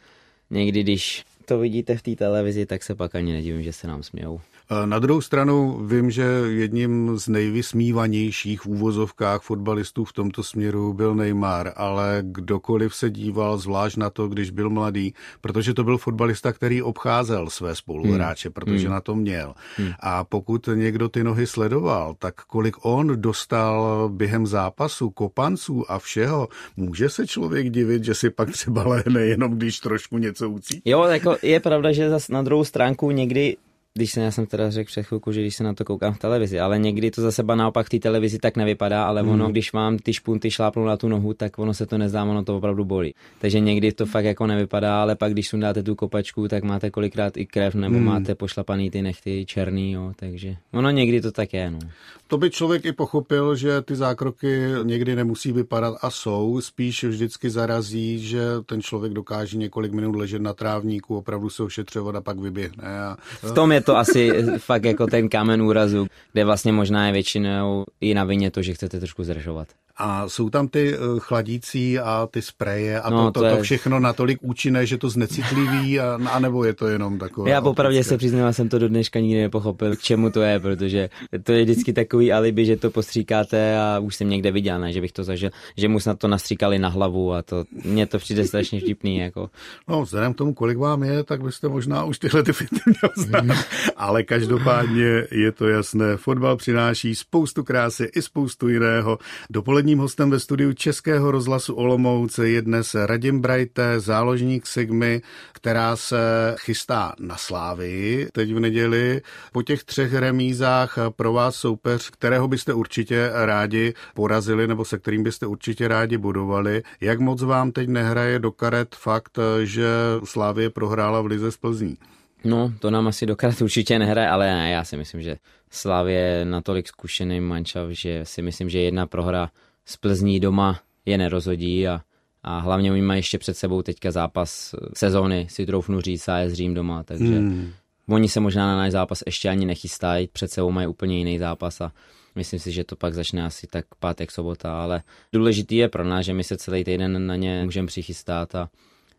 někdy, 0.50 0.82
když 0.82 1.24
to 1.44 1.58
vidíte 1.58 1.96
v 1.96 2.02
té 2.02 2.16
televizi, 2.16 2.66
tak 2.66 2.82
se 2.82 2.94
pak 2.94 3.14
ani 3.14 3.32
nedivím, 3.32 3.62
že 3.62 3.72
se 3.72 3.86
nám 3.86 4.02
smějou. 4.02 4.40
Na 4.84 4.98
druhou 4.98 5.20
stranu 5.20 5.86
vím, 5.86 6.10
že 6.10 6.22
jedním 6.46 7.18
z 7.18 7.28
nejvysmívanějších 7.28 8.60
v 8.60 8.66
úvozovkách 8.66 9.42
fotbalistů 9.42 10.04
v 10.04 10.12
tomto 10.12 10.42
směru 10.42 10.92
byl 10.92 11.14
Neymar, 11.14 11.72
ale 11.76 12.18
kdokoliv 12.22 12.94
se 12.94 13.10
díval 13.10 13.58
zvlášť 13.58 13.96
na 13.96 14.10
to, 14.10 14.28
když 14.28 14.50
byl 14.50 14.70
mladý, 14.70 15.14
protože 15.40 15.74
to 15.74 15.84
byl 15.84 15.98
fotbalista, 15.98 16.52
který 16.52 16.82
obcházel 16.82 17.50
své 17.50 17.74
spoluhráče, 17.74 18.48
hmm. 18.48 18.52
protože 18.52 18.86
hmm. 18.86 18.94
na 18.94 19.00
to 19.00 19.14
měl. 19.14 19.54
Hmm. 19.76 19.92
A 20.00 20.24
pokud 20.24 20.68
někdo 20.74 21.08
ty 21.08 21.24
nohy 21.24 21.46
sledoval, 21.46 22.14
tak 22.18 22.34
kolik 22.34 22.76
on 22.82 23.20
dostal 23.20 24.08
během 24.08 24.46
zápasu, 24.46 25.10
kopanců 25.10 25.90
a 25.90 25.98
všeho, 25.98 26.48
může 26.76 27.08
se 27.08 27.26
člověk 27.26 27.70
divit, 27.70 28.04
že 28.04 28.14
si 28.14 28.30
pak 28.30 28.50
třeba 28.50 28.88
lehne 28.88 29.20
jenom 29.20 29.52
když 29.52 29.80
trošku 29.80 30.18
něco 30.18 30.50
ucítí. 30.50 30.82
Jo, 30.84 31.02
jako 31.02 31.36
je 31.42 31.60
pravda, 31.60 31.92
že 31.92 32.10
zas 32.10 32.28
na 32.28 32.42
druhou 32.42 32.64
stránku 32.64 33.10
někdy 33.10 33.56
když 33.94 34.12
se, 34.12 34.20
já 34.20 34.30
jsem 34.30 34.46
teda 34.46 34.70
řekl 34.70 34.86
před 34.86 35.02
chvilku, 35.02 35.32
že 35.32 35.40
když 35.40 35.56
se 35.56 35.64
na 35.64 35.74
to 35.74 35.84
koukám 35.84 36.14
v 36.14 36.18
televizi, 36.18 36.60
ale 36.60 36.78
někdy 36.78 37.10
to 37.10 37.22
zase 37.22 37.42
naopak 37.42 37.86
v 37.86 37.88
té 37.88 37.98
televizi 37.98 38.38
tak 38.38 38.56
nevypadá, 38.56 39.04
ale 39.04 39.22
ono, 39.22 39.44
hmm. 39.44 39.52
když 39.52 39.72
vám 39.72 39.98
ty 39.98 40.12
špunty 40.12 40.50
šlápnou 40.50 40.84
na 40.84 40.96
tu 40.96 41.08
nohu, 41.08 41.34
tak 41.34 41.58
ono 41.58 41.74
se 41.74 41.86
to 41.86 41.98
nezdá, 41.98 42.24
ono 42.24 42.44
to 42.44 42.56
opravdu 42.56 42.84
bolí. 42.84 43.14
Takže 43.38 43.60
někdy 43.60 43.92
to 43.92 44.06
fakt 44.06 44.24
jako 44.24 44.46
nevypadá, 44.46 45.02
ale 45.02 45.16
pak 45.16 45.32
když 45.32 45.48
sundáte 45.48 45.82
tu 45.82 45.94
kopačku, 45.94 46.48
tak 46.48 46.64
máte 46.64 46.90
kolikrát 46.90 47.36
i 47.36 47.46
krev, 47.46 47.74
nebo 47.74 47.96
hmm. 47.96 48.04
máte 48.04 48.34
pošlapaný 48.34 48.90
ty 48.90 49.02
nechty 49.02 49.44
černý, 49.46 49.92
jo, 49.92 50.12
takže 50.16 50.56
ono 50.72 50.90
někdy 50.90 51.20
to 51.20 51.32
tak 51.32 51.54
je, 51.54 51.70
no. 51.70 51.78
To 52.26 52.38
by 52.38 52.50
člověk 52.50 52.84
i 52.84 52.92
pochopil, 52.92 53.56
že 53.56 53.82
ty 53.82 53.96
zákroky 53.96 54.62
někdy 54.82 55.16
nemusí 55.16 55.52
vypadat 55.52 55.94
a 56.02 56.10
jsou, 56.10 56.60
spíš 56.60 57.04
vždycky 57.04 57.50
zarazí, 57.50 58.18
že 58.18 58.42
ten 58.66 58.82
člověk 58.82 59.12
dokáže 59.12 59.58
několik 59.58 59.92
minut 59.92 60.16
ležet 60.16 60.42
na 60.42 60.52
trávníku, 60.52 61.16
opravdu 61.16 61.50
se 61.50 61.62
ošetřovat 61.62 62.14
a 62.14 62.20
pak 62.20 62.38
vyběhne. 62.38 63.00
A... 63.00 63.16
V 63.42 63.52
tom 63.52 63.72
je 63.72 63.79
to 63.80 63.96
asi 63.96 64.30
fakt 64.58 64.84
jako 64.84 65.06
ten 65.06 65.28
kámen 65.28 65.62
úrazu, 65.62 66.06
kde 66.32 66.44
vlastně 66.44 66.72
možná 66.72 67.06
je 67.06 67.12
většinou 67.12 67.84
i 68.00 68.14
na 68.14 68.24
vině 68.24 68.50
to, 68.50 68.62
že 68.62 68.74
chcete 68.74 68.98
trošku 68.98 69.24
zdržovat. 69.24 69.68
A 70.02 70.28
jsou 70.28 70.50
tam 70.50 70.68
ty 70.68 70.94
eh, 70.94 70.98
chladící 71.18 71.98
a 71.98 72.28
ty 72.30 72.42
spreje 72.42 73.00
a 73.00 73.10
no, 73.10 73.32
to, 73.32 73.40
to, 73.40 73.50
to, 73.50 73.56
to 73.56 73.62
všechno 73.62 74.00
natolik 74.00 74.38
účinné, 74.42 74.86
že 74.86 74.98
to 74.98 75.10
znecitlivý, 75.10 76.00
a, 76.00 76.18
a 76.30 76.38
nebo 76.38 76.64
je 76.64 76.72
to 76.72 76.88
jenom 76.88 77.18
takové? 77.18 77.50
Já 77.50 77.60
popravdě 77.60 78.04
se 78.04 78.16
přiznám, 78.16 78.52
jsem 78.52 78.68
to 78.68 78.78
do 78.78 78.88
dneška 78.88 79.20
nikdy 79.20 79.40
nepochopil, 79.40 79.96
k 79.96 80.00
čemu 80.00 80.30
to 80.30 80.42
je, 80.42 80.60
protože 80.60 81.10
to 81.42 81.52
je 81.52 81.64
vždycky 81.64 81.92
takový 81.92 82.32
alibi, 82.32 82.66
že 82.66 82.76
to 82.76 82.90
postříkáte 82.90 83.78
a 83.78 83.98
už 83.98 84.16
jsem 84.16 84.28
někde 84.28 84.50
viděl, 84.50 84.80
ne, 84.80 84.92
že 84.92 85.00
bych 85.00 85.12
to 85.12 85.24
zažil, 85.24 85.50
že 85.76 85.88
mu 85.88 86.00
snad 86.00 86.18
to 86.18 86.28
nastříkali 86.28 86.78
na 86.78 86.88
hlavu 86.88 87.32
a 87.32 87.42
to, 87.42 87.64
mně 87.84 88.06
to 88.06 88.18
přijde 88.18 88.46
strašně 88.46 88.80
vtipný. 88.80 89.18
Jako. 89.18 89.50
No, 89.88 90.02
vzhledem 90.02 90.34
k 90.34 90.36
tomu, 90.36 90.54
kolik 90.54 90.78
vám 90.78 91.02
je, 91.02 91.24
tak 91.24 91.42
byste 91.42 91.68
možná 91.68 92.04
už 92.04 92.18
tyhle 92.18 92.42
ty 92.42 92.52
finty 92.52 92.80
měl 92.86 93.12
znát. 93.16 93.56
Ale 93.96 94.22
každopádně 94.22 95.26
je 95.30 95.52
to 95.52 95.68
jasné, 95.68 96.16
fotbal 96.16 96.56
přináší 96.56 97.14
spoustu 97.14 97.64
krásy 97.64 98.08
i 98.14 98.22
spoustu 98.22 98.68
jiného. 98.68 99.18
Dopolední 99.50 99.89
Dnešním 99.90 100.02
hostem 100.02 100.30
ve 100.30 100.40
studiu 100.40 100.72
Českého 100.72 101.30
rozhlasu 101.30 101.74
Olomouce 101.74 102.48
je 102.48 102.62
dnes 102.62 102.94
Radim 102.94 103.40
Brajte, 103.40 104.00
záložník 104.00 104.66
Sigmy, 104.66 105.22
která 105.52 105.96
se 105.96 106.54
chystá 106.58 107.14
na 107.20 107.36
Slávy 107.36 108.26
teď 108.32 108.52
v 108.52 108.60
neděli. 108.60 109.22
Po 109.52 109.62
těch 109.62 109.84
třech 109.84 110.14
remízách 110.14 110.98
pro 111.16 111.32
vás 111.32 111.56
soupeř, 111.56 112.10
kterého 112.10 112.48
byste 112.48 112.74
určitě 112.74 113.30
rádi 113.34 113.94
porazili 114.14 114.66
nebo 114.66 114.84
se 114.84 114.98
kterým 114.98 115.22
byste 115.22 115.46
určitě 115.46 115.88
rádi 115.88 116.18
budovali. 116.18 116.82
Jak 117.00 117.20
moc 117.20 117.42
vám 117.42 117.72
teď 117.72 117.88
nehraje 117.88 118.38
do 118.38 118.52
karet 118.52 118.94
fakt, 118.94 119.38
že 119.64 119.86
Slávě 120.24 120.70
prohrála 120.70 121.20
v 121.20 121.26
Lize 121.26 121.52
z 121.52 121.56
Plzní? 121.56 121.96
No, 122.44 122.72
to 122.78 122.90
nám 122.90 123.08
asi 123.08 123.26
dokrát 123.26 123.60
určitě 123.62 123.98
nehraje, 123.98 124.28
ale 124.28 124.46
ne, 124.46 124.70
já 124.70 124.84
si 124.84 124.96
myslím, 124.96 125.22
že 125.22 125.36
Slavě 125.70 126.18
je 126.18 126.44
natolik 126.44 126.88
zkušený 126.88 127.40
mančav, 127.40 127.90
že 127.90 128.20
si 128.24 128.42
myslím, 128.42 128.68
že 128.68 128.78
jedna 128.78 129.06
prohra 129.06 129.50
z 129.86 129.96
Plzní 129.96 130.40
doma 130.40 130.80
je 131.06 131.18
nerozhodí 131.18 131.88
a, 131.88 132.00
a 132.42 132.58
hlavně 132.58 132.92
oni 132.92 133.02
mají 133.02 133.18
ještě 133.18 133.38
před 133.38 133.56
sebou 133.56 133.82
teďka 133.82 134.10
zápas 134.10 134.74
sezóny, 134.94 135.46
si 135.50 135.66
troufnu 135.66 136.00
říct, 136.00 136.28
a 136.28 136.38
je 136.38 136.54
Řím 136.54 136.74
doma, 136.74 137.02
takže 137.02 137.38
hmm. 137.38 137.72
oni 138.08 138.28
se 138.28 138.40
možná 138.40 138.66
na 138.66 138.76
náš 138.76 138.92
zápas 138.92 139.22
ještě 139.26 139.48
ani 139.48 139.66
nechystají, 139.66 140.28
před 140.32 140.50
sebou 140.50 140.70
mají 140.70 140.86
úplně 140.86 141.18
jiný 141.18 141.38
zápas 141.38 141.80
a 141.80 141.92
myslím 142.34 142.60
si, 142.60 142.72
že 142.72 142.84
to 142.84 142.96
pak 142.96 143.14
začne 143.14 143.44
asi 143.44 143.66
tak 143.66 143.84
pátek, 144.00 144.30
sobota, 144.30 144.82
ale 144.82 145.02
důležitý 145.32 145.76
je 145.76 145.88
pro 145.88 146.04
nás, 146.04 146.26
že 146.26 146.34
my 146.34 146.44
se 146.44 146.56
celý 146.56 146.84
týden 146.84 147.26
na 147.26 147.36
ně 147.36 147.62
můžeme 147.64 147.86
přichystat 147.86 148.54
a, 148.54 148.68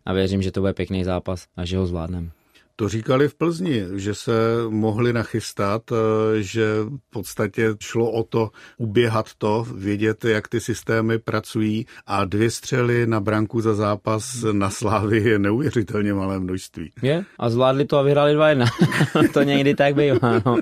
a 0.06 0.14
věřím, 0.14 0.42
že 0.42 0.52
to 0.52 0.60
bude 0.60 0.74
pěkný 0.74 1.04
zápas 1.04 1.48
a 1.58 1.66
že 1.66 1.78
ho 1.78 1.86
zvládneme. 1.86 2.30
To 2.82 2.90
říkali 2.90 3.28
v 3.28 3.36
Plzni, 3.36 3.84
že 3.96 4.16
se 4.16 4.32
mohli 4.70 5.14
nachystat, 5.14 5.82
eh, 5.92 5.96
že 6.42 6.66
v 6.84 7.10
podstatě 7.10 7.76
šlo 7.80 8.12
o 8.12 8.24
to 8.24 8.50
uběhat 8.78 9.26
to, 9.38 9.66
vědět, 9.76 10.26
jak 10.26 10.48
ty 10.48 10.60
systémy 10.60 11.20
pracují 11.20 11.86
a 12.08 12.26
dvě 12.26 12.52
střely 12.52 13.08
na 13.08 13.20
branku 13.20 13.62
za 13.62 13.74
zápas 13.74 14.46
na 14.52 14.70
Slávy 14.70 15.18
je 15.18 15.40
neuvěřitelně 15.40 16.14
malé 16.14 16.40
množství. 16.40 16.92
Je 17.02 17.26
a 17.40 17.50
zvládli 17.50 17.86
to 17.86 17.98
a 17.98 18.02
vyhráli 18.02 18.36
2-1. 18.36 18.68
to 19.34 19.44
někdy 19.44 19.76
tak 19.76 19.96
bývá. 19.96 20.42
No. 20.46 20.58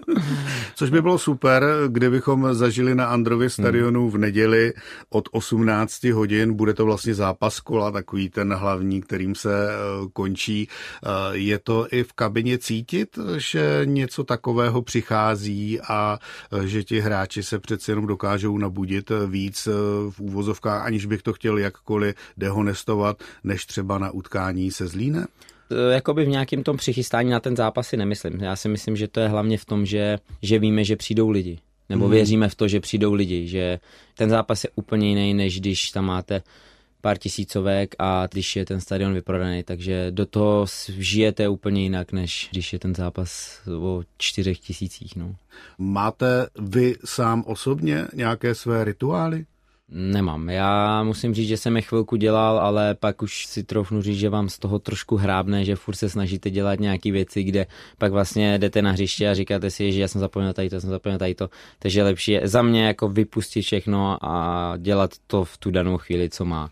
Což 0.76 0.90
by 0.90 1.02
bylo 1.02 1.18
super, 1.18 1.64
kdybychom 1.88 2.54
zažili 2.54 2.96
na 2.96 3.06
Andrově 3.06 3.50
stadionu 3.50 4.10
v 4.10 4.18
neděli 4.18 4.74
od 5.10 5.30
18 5.32 6.04
hodin. 6.04 6.54
Bude 6.54 6.74
to 6.74 6.86
vlastně 6.86 7.14
zápas 7.14 7.60
kola, 7.60 7.92
takový 7.92 8.30
ten 8.30 8.54
hlavní, 8.54 9.02
kterým 9.02 9.36
se 9.36 9.70
eh, 9.70 9.76
končí. 10.14 10.68
Eh, 11.04 11.10
je 11.32 11.60
to 11.60 11.88
i 11.92 12.09
v 12.10 12.14
kabině 12.14 12.58
cítit, 12.58 13.20
že 13.38 13.82
něco 13.86 14.24
takového 14.24 14.82
přichází 14.82 15.82
a 15.82 16.20
že 16.66 16.84
ti 16.84 17.00
hráči 17.00 17.44
se 17.44 17.60
přece 17.60 17.92
jenom 17.92 18.08
dokážou 18.08 18.58
nabudit 18.58 19.12
víc 19.28 19.68
v 20.10 20.20
úvozovkách, 20.20 20.86
aniž 20.86 21.06
bych 21.06 21.22
to 21.22 21.34
chtěl 21.34 21.58
jakkoliv 21.58 22.16
dehonestovat, 22.38 23.24
než 23.44 23.66
třeba 23.66 23.98
na 23.98 24.12
utkání 24.12 24.72
se 24.72 24.88
Zlínem? 24.88 25.26
Jakoby 25.92 26.26
v 26.26 26.28
nějakém 26.28 26.64
tom 26.64 26.78
přichystání 26.78 27.30
na 27.30 27.40
ten 27.40 27.56
zápas 27.56 27.88
si 27.88 27.98
nemyslím. 27.98 28.40
Já 28.42 28.56
si 28.56 28.70
myslím, 28.70 28.96
že 28.96 29.08
to 29.08 29.20
je 29.20 29.28
hlavně 29.28 29.58
v 29.58 29.66
tom, 29.66 29.86
že, 29.86 30.18
že 30.42 30.60
víme, 30.60 30.84
že 30.84 30.96
přijdou 30.96 31.30
lidi. 31.30 31.60
Nebo 31.90 32.06
hmm. 32.06 32.14
věříme 32.14 32.50
v 32.50 32.56
to, 32.56 32.68
že 32.68 32.80
přijdou 32.80 33.14
lidi, 33.14 33.48
že 33.48 33.80
ten 34.18 34.30
zápas 34.30 34.64
je 34.64 34.70
úplně 34.76 35.10
jiný, 35.10 35.34
než 35.34 35.60
když 35.60 35.92
tam 35.92 36.06
máte 36.06 36.42
pár 37.02 37.18
tisícovek 37.18 37.96
a 38.00 38.28
když 38.32 38.56
je 38.56 38.66
ten 38.66 38.82
stadion 38.82 39.14
vyprodaný, 39.14 39.64
takže 39.64 40.12
do 40.12 40.26
toho 40.26 40.66
žijete 40.88 41.50
úplně 41.50 41.82
jinak, 41.82 42.12
než 42.12 42.50
když 42.52 42.74
je 42.74 42.80
ten 42.80 42.96
zápas 42.96 43.62
o 43.80 44.04
čtyřech 44.18 44.60
tisících. 44.60 45.16
No. 45.16 45.36
Máte 45.78 46.48
vy 46.60 46.96
sám 47.06 47.44
osobně 47.48 48.08
nějaké 48.14 48.56
své 48.56 48.84
rituály? 48.84 49.46
Nemám. 49.92 50.50
Já 50.50 51.04
musím 51.04 51.34
říct, 51.34 51.48
že 51.48 51.58
jsem 51.58 51.76
je 51.76 51.82
chvilku 51.82 52.16
dělal, 52.16 52.60
ale 52.60 52.96
pak 52.96 53.22
už 53.22 53.46
si 53.46 53.64
troufnu 53.64 54.02
říct, 54.02 54.20
že 54.20 54.30
vám 54.30 54.50
z 54.50 54.60
toho 54.60 54.80
trošku 54.80 55.16
hrábne, 55.16 55.66
že 55.66 55.76
furt 55.76 55.96
se 55.96 56.10
snažíte 56.10 56.50
dělat 56.50 56.80
nějaké 56.80 57.12
věci, 57.12 57.44
kde 57.44 57.66
pak 57.98 58.12
vlastně 58.12 58.58
jdete 58.58 58.82
na 58.82 58.92
hřiště 58.92 59.30
a 59.30 59.34
říkáte 59.34 59.72
si, 59.72 59.92
že 59.92 60.02
já 60.02 60.08
jsem 60.08 60.22
zapomněl 60.22 60.54
tady 60.54 60.70
to, 60.70 60.76
já 60.76 60.82
jsem 60.82 60.90
zapomněl 60.90 61.20
tady 61.20 61.36
to. 61.36 61.50
Takže 61.80 62.04
lepší 62.04 62.32
je 62.32 62.48
za 62.48 62.62
mě 62.62 62.86
jako 62.86 63.10
vypustit 63.10 63.62
všechno 63.62 64.26
a 64.26 64.74
dělat 64.78 65.12
to 65.28 65.46
v 65.46 65.58
tu 65.58 65.72
danou 65.72 65.98
chvíli, 65.98 66.30
co 66.30 66.46
má. 66.46 66.70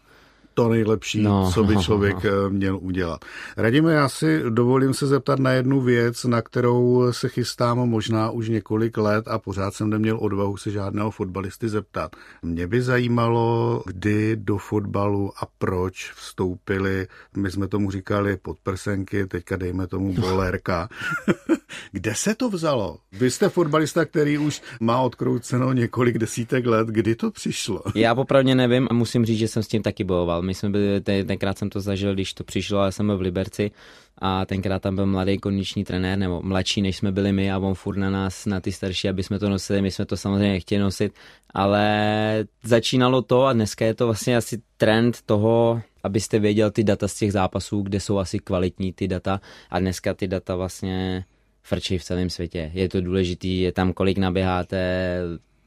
To 0.57 0.69
nejlepší, 0.69 1.21
no. 1.21 1.51
co 1.53 1.63
by 1.63 1.77
člověk 1.77 2.17
eh, 2.25 2.49
měl 2.49 2.77
udělat. 2.81 3.25
Radíme, 3.57 3.93
já 3.93 4.09
si 4.09 4.43
dovolím 4.49 4.93
se 4.93 5.07
zeptat 5.07 5.39
na 5.39 5.51
jednu 5.51 5.81
věc, 5.81 6.23
na 6.23 6.41
kterou 6.41 7.07
se 7.11 7.29
chystám 7.29 7.77
možná 7.77 8.29
už 8.29 8.49
několik 8.49 8.97
let 8.97 9.27
a 9.27 9.39
pořád 9.39 9.73
jsem 9.73 9.89
neměl 9.89 10.17
odvahu 10.21 10.57
se 10.57 10.71
žádného 10.71 11.11
fotbalisty 11.11 11.69
zeptat. 11.69 12.15
Mě 12.41 12.67
by 12.67 12.81
zajímalo, 12.81 13.83
kdy 13.85 14.35
do 14.35 14.57
fotbalu 14.57 15.31
a 15.41 15.47
proč 15.57 16.11
vstoupili, 16.15 17.07
my 17.35 17.51
jsme 17.51 17.67
tomu 17.67 17.91
říkali 17.91 18.37
podprsenky, 18.37 19.25
teďka 19.27 19.55
dejme 19.55 19.87
tomu 19.87 20.13
bolérka. 20.13 20.89
Kde 21.91 22.15
se 22.15 22.35
to 22.35 22.49
vzalo? 22.49 22.97
Vy 23.11 23.31
jste 23.31 23.49
fotbalista, 23.49 24.05
který 24.05 24.37
už 24.37 24.61
má 24.79 25.01
odkrouceno 25.01 25.73
několik 25.73 26.17
desítek 26.17 26.65
let. 26.65 26.87
Kdy 26.87 27.15
to 27.15 27.31
přišlo? 27.31 27.81
Já 27.95 28.15
popravdě 28.15 28.55
nevím 28.55 28.87
a 28.91 28.93
musím 28.93 29.25
říct, 29.25 29.39
že 29.39 29.47
jsem 29.47 29.63
s 29.63 29.67
tím 29.67 29.83
taky 29.83 30.03
bojoval. 30.03 30.46
My 30.47 30.53
jsme 30.53 30.69
byli, 30.69 31.01
tenkrát 31.01 31.57
jsem 31.57 31.69
to 31.69 31.81
zažil, 31.81 32.13
když 32.13 32.33
to 32.33 32.43
přišlo, 32.43 32.83
já 32.83 32.91
jsem 32.91 33.07
byl 33.07 33.17
v 33.17 33.21
Liberci 33.21 33.71
a 34.17 34.45
tenkrát 34.45 34.81
tam 34.81 34.95
byl 34.95 35.05
mladý 35.05 35.37
kondiční 35.37 35.83
trenér, 35.83 36.17
nebo 36.17 36.41
mladší, 36.41 36.81
než 36.81 36.97
jsme 36.97 37.11
byli 37.11 37.33
my 37.33 37.51
a 37.51 37.57
on 37.57 37.73
furt 37.73 37.97
na 37.97 38.09
nás, 38.09 38.45
na 38.45 38.61
ty 38.61 38.71
starší, 38.71 39.09
aby 39.09 39.23
jsme 39.23 39.39
to 39.39 39.49
nosili, 39.49 39.81
my 39.81 39.91
jsme 39.91 40.05
to 40.05 40.17
samozřejmě 40.17 40.51
nechtěli 40.51 40.81
nosit, 40.81 41.13
ale 41.53 42.45
začínalo 42.63 43.21
to 43.21 43.45
a 43.45 43.53
dneska 43.53 43.85
je 43.85 43.93
to 43.93 44.05
vlastně 44.05 44.37
asi 44.37 44.61
trend 44.77 45.21
toho, 45.25 45.81
abyste 46.03 46.39
věděl 46.39 46.71
ty 46.71 46.83
data 46.83 47.07
z 47.07 47.15
těch 47.15 47.31
zápasů, 47.31 47.81
kde 47.81 47.99
jsou 47.99 48.17
asi 48.17 48.39
kvalitní 48.39 48.93
ty 48.93 49.07
data 49.07 49.41
a 49.69 49.79
dneska 49.79 50.13
ty 50.13 50.27
data 50.27 50.55
vlastně 50.55 51.25
frčí 51.63 51.97
v 51.97 52.03
celém 52.03 52.29
světě. 52.29 52.71
Je 52.73 52.89
to 52.89 53.01
důležitý, 53.01 53.61
je 53.61 53.71
tam 53.71 53.93
kolik 53.93 54.17
naběháte 54.17 55.19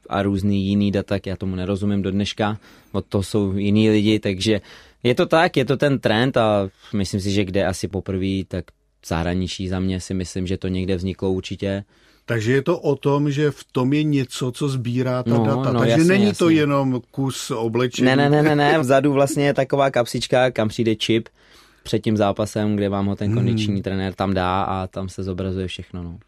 a 0.09 0.23
různý 0.23 0.65
jiný 0.65 0.91
data, 0.91 1.19
já 1.25 1.35
tomu 1.35 1.55
nerozumím 1.55 2.01
do 2.01 2.11
dneška, 2.11 2.57
od 2.91 3.05
to 3.05 3.23
jsou 3.23 3.53
jiní 3.57 3.89
lidi, 3.89 4.19
takže 4.19 4.61
je 5.03 5.15
to 5.15 5.25
tak, 5.25 5.57
je 5.57 5.65
to 5.65 5.77
ten 5.77 5.99
trend 5.99 6.37
a 6.37 6.69
myslím 6.93 7.21
si, 7.21 7.31
že 7.31 7.45
kde 7.45 7.65
asi 7.65 7.87
poprvé, 7.87 8.43
tak 8.47 8.65
zahraničí 9.05 9.67
za 9.67 9.79
mě 9.79 9.99
si 9.99 10.13
myslím, 10.13 10.47
že 10.47 10.57
to 10.57 10.67
někde 10.67 10.95
vzniklo 10.95 11.31
určitě. 11.31 11.83
Takže 12.25 12.51
je 12.51 12.61
to 12.61 12.79
o 12.79 12.95
tom, 12.95 13.31
že 13.31 13.51
v 13.51 13.63
tom 13.71 13.93
je 13.93 14.03
něco, 14.03 14.51
co 14.51 14.69
sbírá 14.69 15.23
ta 15.23 15.29
no, 15.29 15.45
data. 15.45 15.71
No, 15.71 15.79
Takže 15.79 15.91
jasně, 15.91 16.05
není 16.05 16.25
jasně. 16.25 16.37
to 16.37 16.49
jenom 16.49 17.01
kus 17.11 17.51
oblečení. 17.51 18.05
Ne, 18.05 18.15
ne, 18.15 18.29
ne, 18.29 18.43
ne, 18.43 18.55
ne. 18.55 18.79
Vzadu 18.79 19.13
vlastně 19.13 19.45
je 19.45 19.53
taková 19.53 19.91
kapsička, 19.91 20.51
kam 20.51 20.67
přijde 20.67 20.95
čip 20.95 21.29
před 21.83 21.99
tím 21.99 22.17
zápasem, 22.17 22.75
kde 22.75 22.89
vám 22.89 23.05
ho 23.05 23.15
ten 23.15 23.33
kondiční 23.33 23.73
hmm. 23.73 23.83
trenér 23.83 24.13
tam 24.13 24.33
dá 24.33 24.63
a 24.63 24.87
tam 24.87 25.09
se 25.09 25.23
zobrazuje 25.23 25.67
všechno. 25.67 26.03
No. 26.03 26.19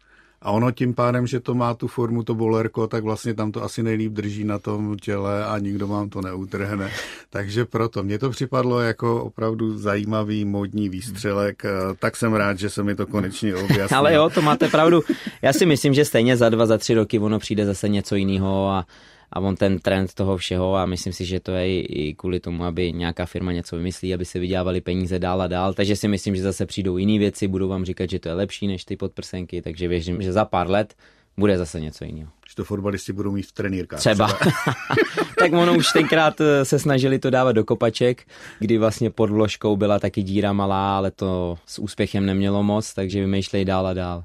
A 0.44 0.50
ono 0.50 0.70
tím 0.70 0.94
pádem, 0.94 1.26
že 1.26 1.40
to 1.40 1.54
má 1.54 1.74
tu 1.74 1.88
formu, 1.88 2.22
to 2.22 2.34
bolerko, 2.34 2.86
tak 2.86 3.04
vlastně 3.04 3.34
tam 3.34 3.52
to 3.52 3.64
asi 3.64 3.82
nejlíp 3.82 4.12
drží 4.12 4.44
na 4.44 4.58
tom 4.58 4.96
těle 4.96 5.44
a 5.44 5.58
nikdo 5.58 5.88
vám 5.88 6.08
to 6.08 6.20
neutrhne. 6.20 6.90
Takže 7.30 7.64
proto 7.64 8.02
mě 8.02 8.18
to 8.18 8.30
připadlo 8.30 8.80
jako 8.80 9.24
opravdu 9.24 9.78
zajímavý 9.78 10.44
modní 10.44 10.88
výstřelek, 10.88 11.62
tak 11.98 12.16
jsem 12.16 12.34
rád, 12.34 12.58
že 12.58 12.70
se 12.70 12.82
mi 12.82 12.94
to 12.94 13.06
konečně 13.06 13.54
objasnilo. 13.56 13.88
Ale 13.98 14.14
jo, 14.14 14.30
to 14.34 14.42
máte 14.42 14.68
pravdu. 14.68 15.02
Já 15.42 15.52
si 15.52 15.66
myslím, 15.66 15.94
že 15.94 16.04
stejně 16.04 16.36
za 16.36 16.48
dva, 16.48 16.66
za 16.66 16.78
tři 16.78 16.94
roky 16.94 17.18
ono 17.18 17.38
přijde 17.38 17.66
zase 17.66 17.88
něco 17.88 18.14
jiného 18.14 18.68
a 18.70 18.86
a 19.34 19.40
on 19.40 19.56
ten 19.56 19.78
trend 19.78 20.14
toho 20.14 20.36
všeho 20.36 20.76
a 20.76 20.86
myslím 20.86 21.12
si, 21.12 21.24
že 21.24 21.40
to 21.40 21.52
je 21.52 21.82
i 21.82 22.14
kvůli 22.14 22.40
tomu, 22.40 22.64
aby 22.64 22.92
nějaká 22.92 23.26
firma 23.26 23.52
něco 23.52 23.76
vymyslí, 23.76 24.14
aby 24.14 24.24
se 24.24 24.38
vydělávali 24.38 24.80
peníze 24.80 25.18
dál 25.18 25.42
a 25.42 25.46
dál, 25.46 25.74
takže 25.74 25.96
si 25.96 26.08
myslím, 26.08 26.36
že 26.36 26.42
zase 26.42 26.66
přijdou 26.66 26.96
jiné 26.96 27.18
věci, 27.18 27.48
budou 27.48 27.68
vám 27.68 27.84
říkat, 27.84 28.10
že 28.10 28.18
to 28.18 28.28
je 28.28 28.34
lepší 28.34 28.66
než 28.66 28.84
ty 28.84 28.96
podprsenky, 28.96 29.62
takže 29.62 29.88
věřím, 29.88 30.22
že 30.22 30.32
za 30.32 30.44
pár 30.44 30.70
let 30.70 30.94
bude 31.36 31.58
zase 31.58 31.80
něco 31.80 32.04
jiného. 32.04 32.30
Že 32.48 32.54
to 32.54 32.64
fotbalisti 32.64 33.12
budou 33.12 33.32
mít 33.32 33.46
v 33.46 33.52
trenýrkách. 33.52 34.00
Třeba. 34.00 34.28
tak 35.38 35.52
ono 35.52 35.74
už 35.74 35.86
tenkrát 35.92 36.40
eh, 36.40 36.64
se 36.64 36.78
snažili 36.78 37.18
to 37.18 37.30
dávat 37.30 37.52
do 37.52 37.64
kopaček, 37.64 38.26
kdy 38.58 38.78
vlastně 38.78 39.10
pod 39.10 39.30
vložkou 39.30 39.76
byla 39.76 39.98
taky 39.98 40.22
díra 40.22 40.52
malá, 40.52 40.96
ale 40.96 41.10
to 41.10 41.58
s 41.66 41.78
úspěchem 41.78 42.26
nemělo 42.26 42.62
moc, 42.62 42.94
takže 42.94 43.20
vymýšlej 43.20 43.64
dál 43.64 43.86
a 43.86 43.94
dál. 43.94 44.24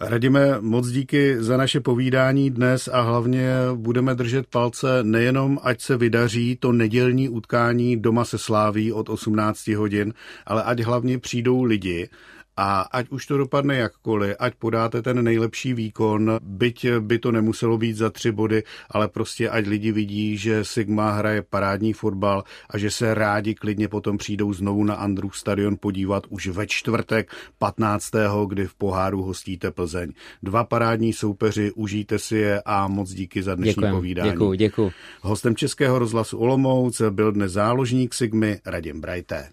Radíme, 0.00 0.60
moc 0.60 0.88
díky 0.88 1.42
za 1.42 1.56
naše 1.56 1.80
povídání 1.80 2.50
dnes 2.50 2.88
a 2.92 3.00
hlavně 3.00 3.54
budeme 3.74 4.14
držet 4.14 4.46
palce 4.46 5.04
nejenom, 5.04 5.58
ať 5.62 5.80
se 5.80 5.96
vydaří 5.96 6.56
to 6.56 6.72
nedělní 6.72 7.28
utkání 7.28 7.96
doma 7.96 8.24
se 8.24 8.38
sláví 8.38 8.92
od 8.92 9.08
18 9.08 9.68
hodin, 9.68 10.14
ale 10.46 10.62
ať 10.62 10.80
hlavně 10.80 11.18
přijdou 11.18 11.62
lidi 11.62 12.08
a 12.56 12.82
ať 12.82 13.08
už 13.08 13.26
to 13.26 13.34
dopadne 13.38 13.76
jakkoliv, 13.76 14.36
ať 14.38 14.54
podáte 14.54 15.02
ten 15.02 15.24
nejlepší 15.24 15.74
výkon, 15.74 16.38
byť 16.42 16.86
by 16.98 17.18
to 17.18 17.32
nemuselo 17.32 17.78
být 17.78 17.96
za 17.96 18.10
tři 18.10 18.32
body, 18.32 18.62
ale 18.90 19.08
prostě 19.08 19.48
ať 19.48 19.66
lidi 19.66 19.92
vidí, 19.92 20.36
že 20.38 20.64
Sigma 20.64 21.10
hraje 21.10 21.42
parádní 21.42 21.92
fotbal 21.92 22.44
a 22.70 22.78
že 22.78 22.90
se 22.90 23.14
rádi 23.14 23.54
klidně 23.54 23.88
potom 23.88 24.18
přijdou 24.18 24.52
znovu 24.52 24.84
na 24.84 24.94
Andrův 24.94 25.36
stadion 25.38 25.76
podívat 25.80 26.26
už 26.28 26.46
ve 26.46 26.66
čtvrtek 26.66 27.32
15. 27.58 28.10
kdy 28.48 28.66
v 28.66 28.74
poháru 28.74 29.22
hostíte 29.22 29.70
Plzeň. 29.70 30.12
Dva 30.42 30.64
parádní 30.64 31.12
soupeři, 31.12 31.72
užijte 31.72 32.18
si 32.18 32.36
je 32.36 32.62
a 32.64 32.88
moc 32.88 33.10
díky 33.10 33.42
za 33.42 33.54
dnešní 33.54 33.70
Děkujem, 33.70 33.94
povídání. 33.94 34.30
Děkuji, 34.30 34.54
děkuji. 34.54 34.90
Hostem 35.22 35.56
Českého 35.56 35.98
rozhlasu 35.98 36.38
Olomouc 36.38 37.02
byl 37.10 37.32
dnes 37.32 37.52
záložník 37.52 38.14
Sigmy 38.14 38.60
Radim 38.66 39.00
Brajté. 39.00 39.48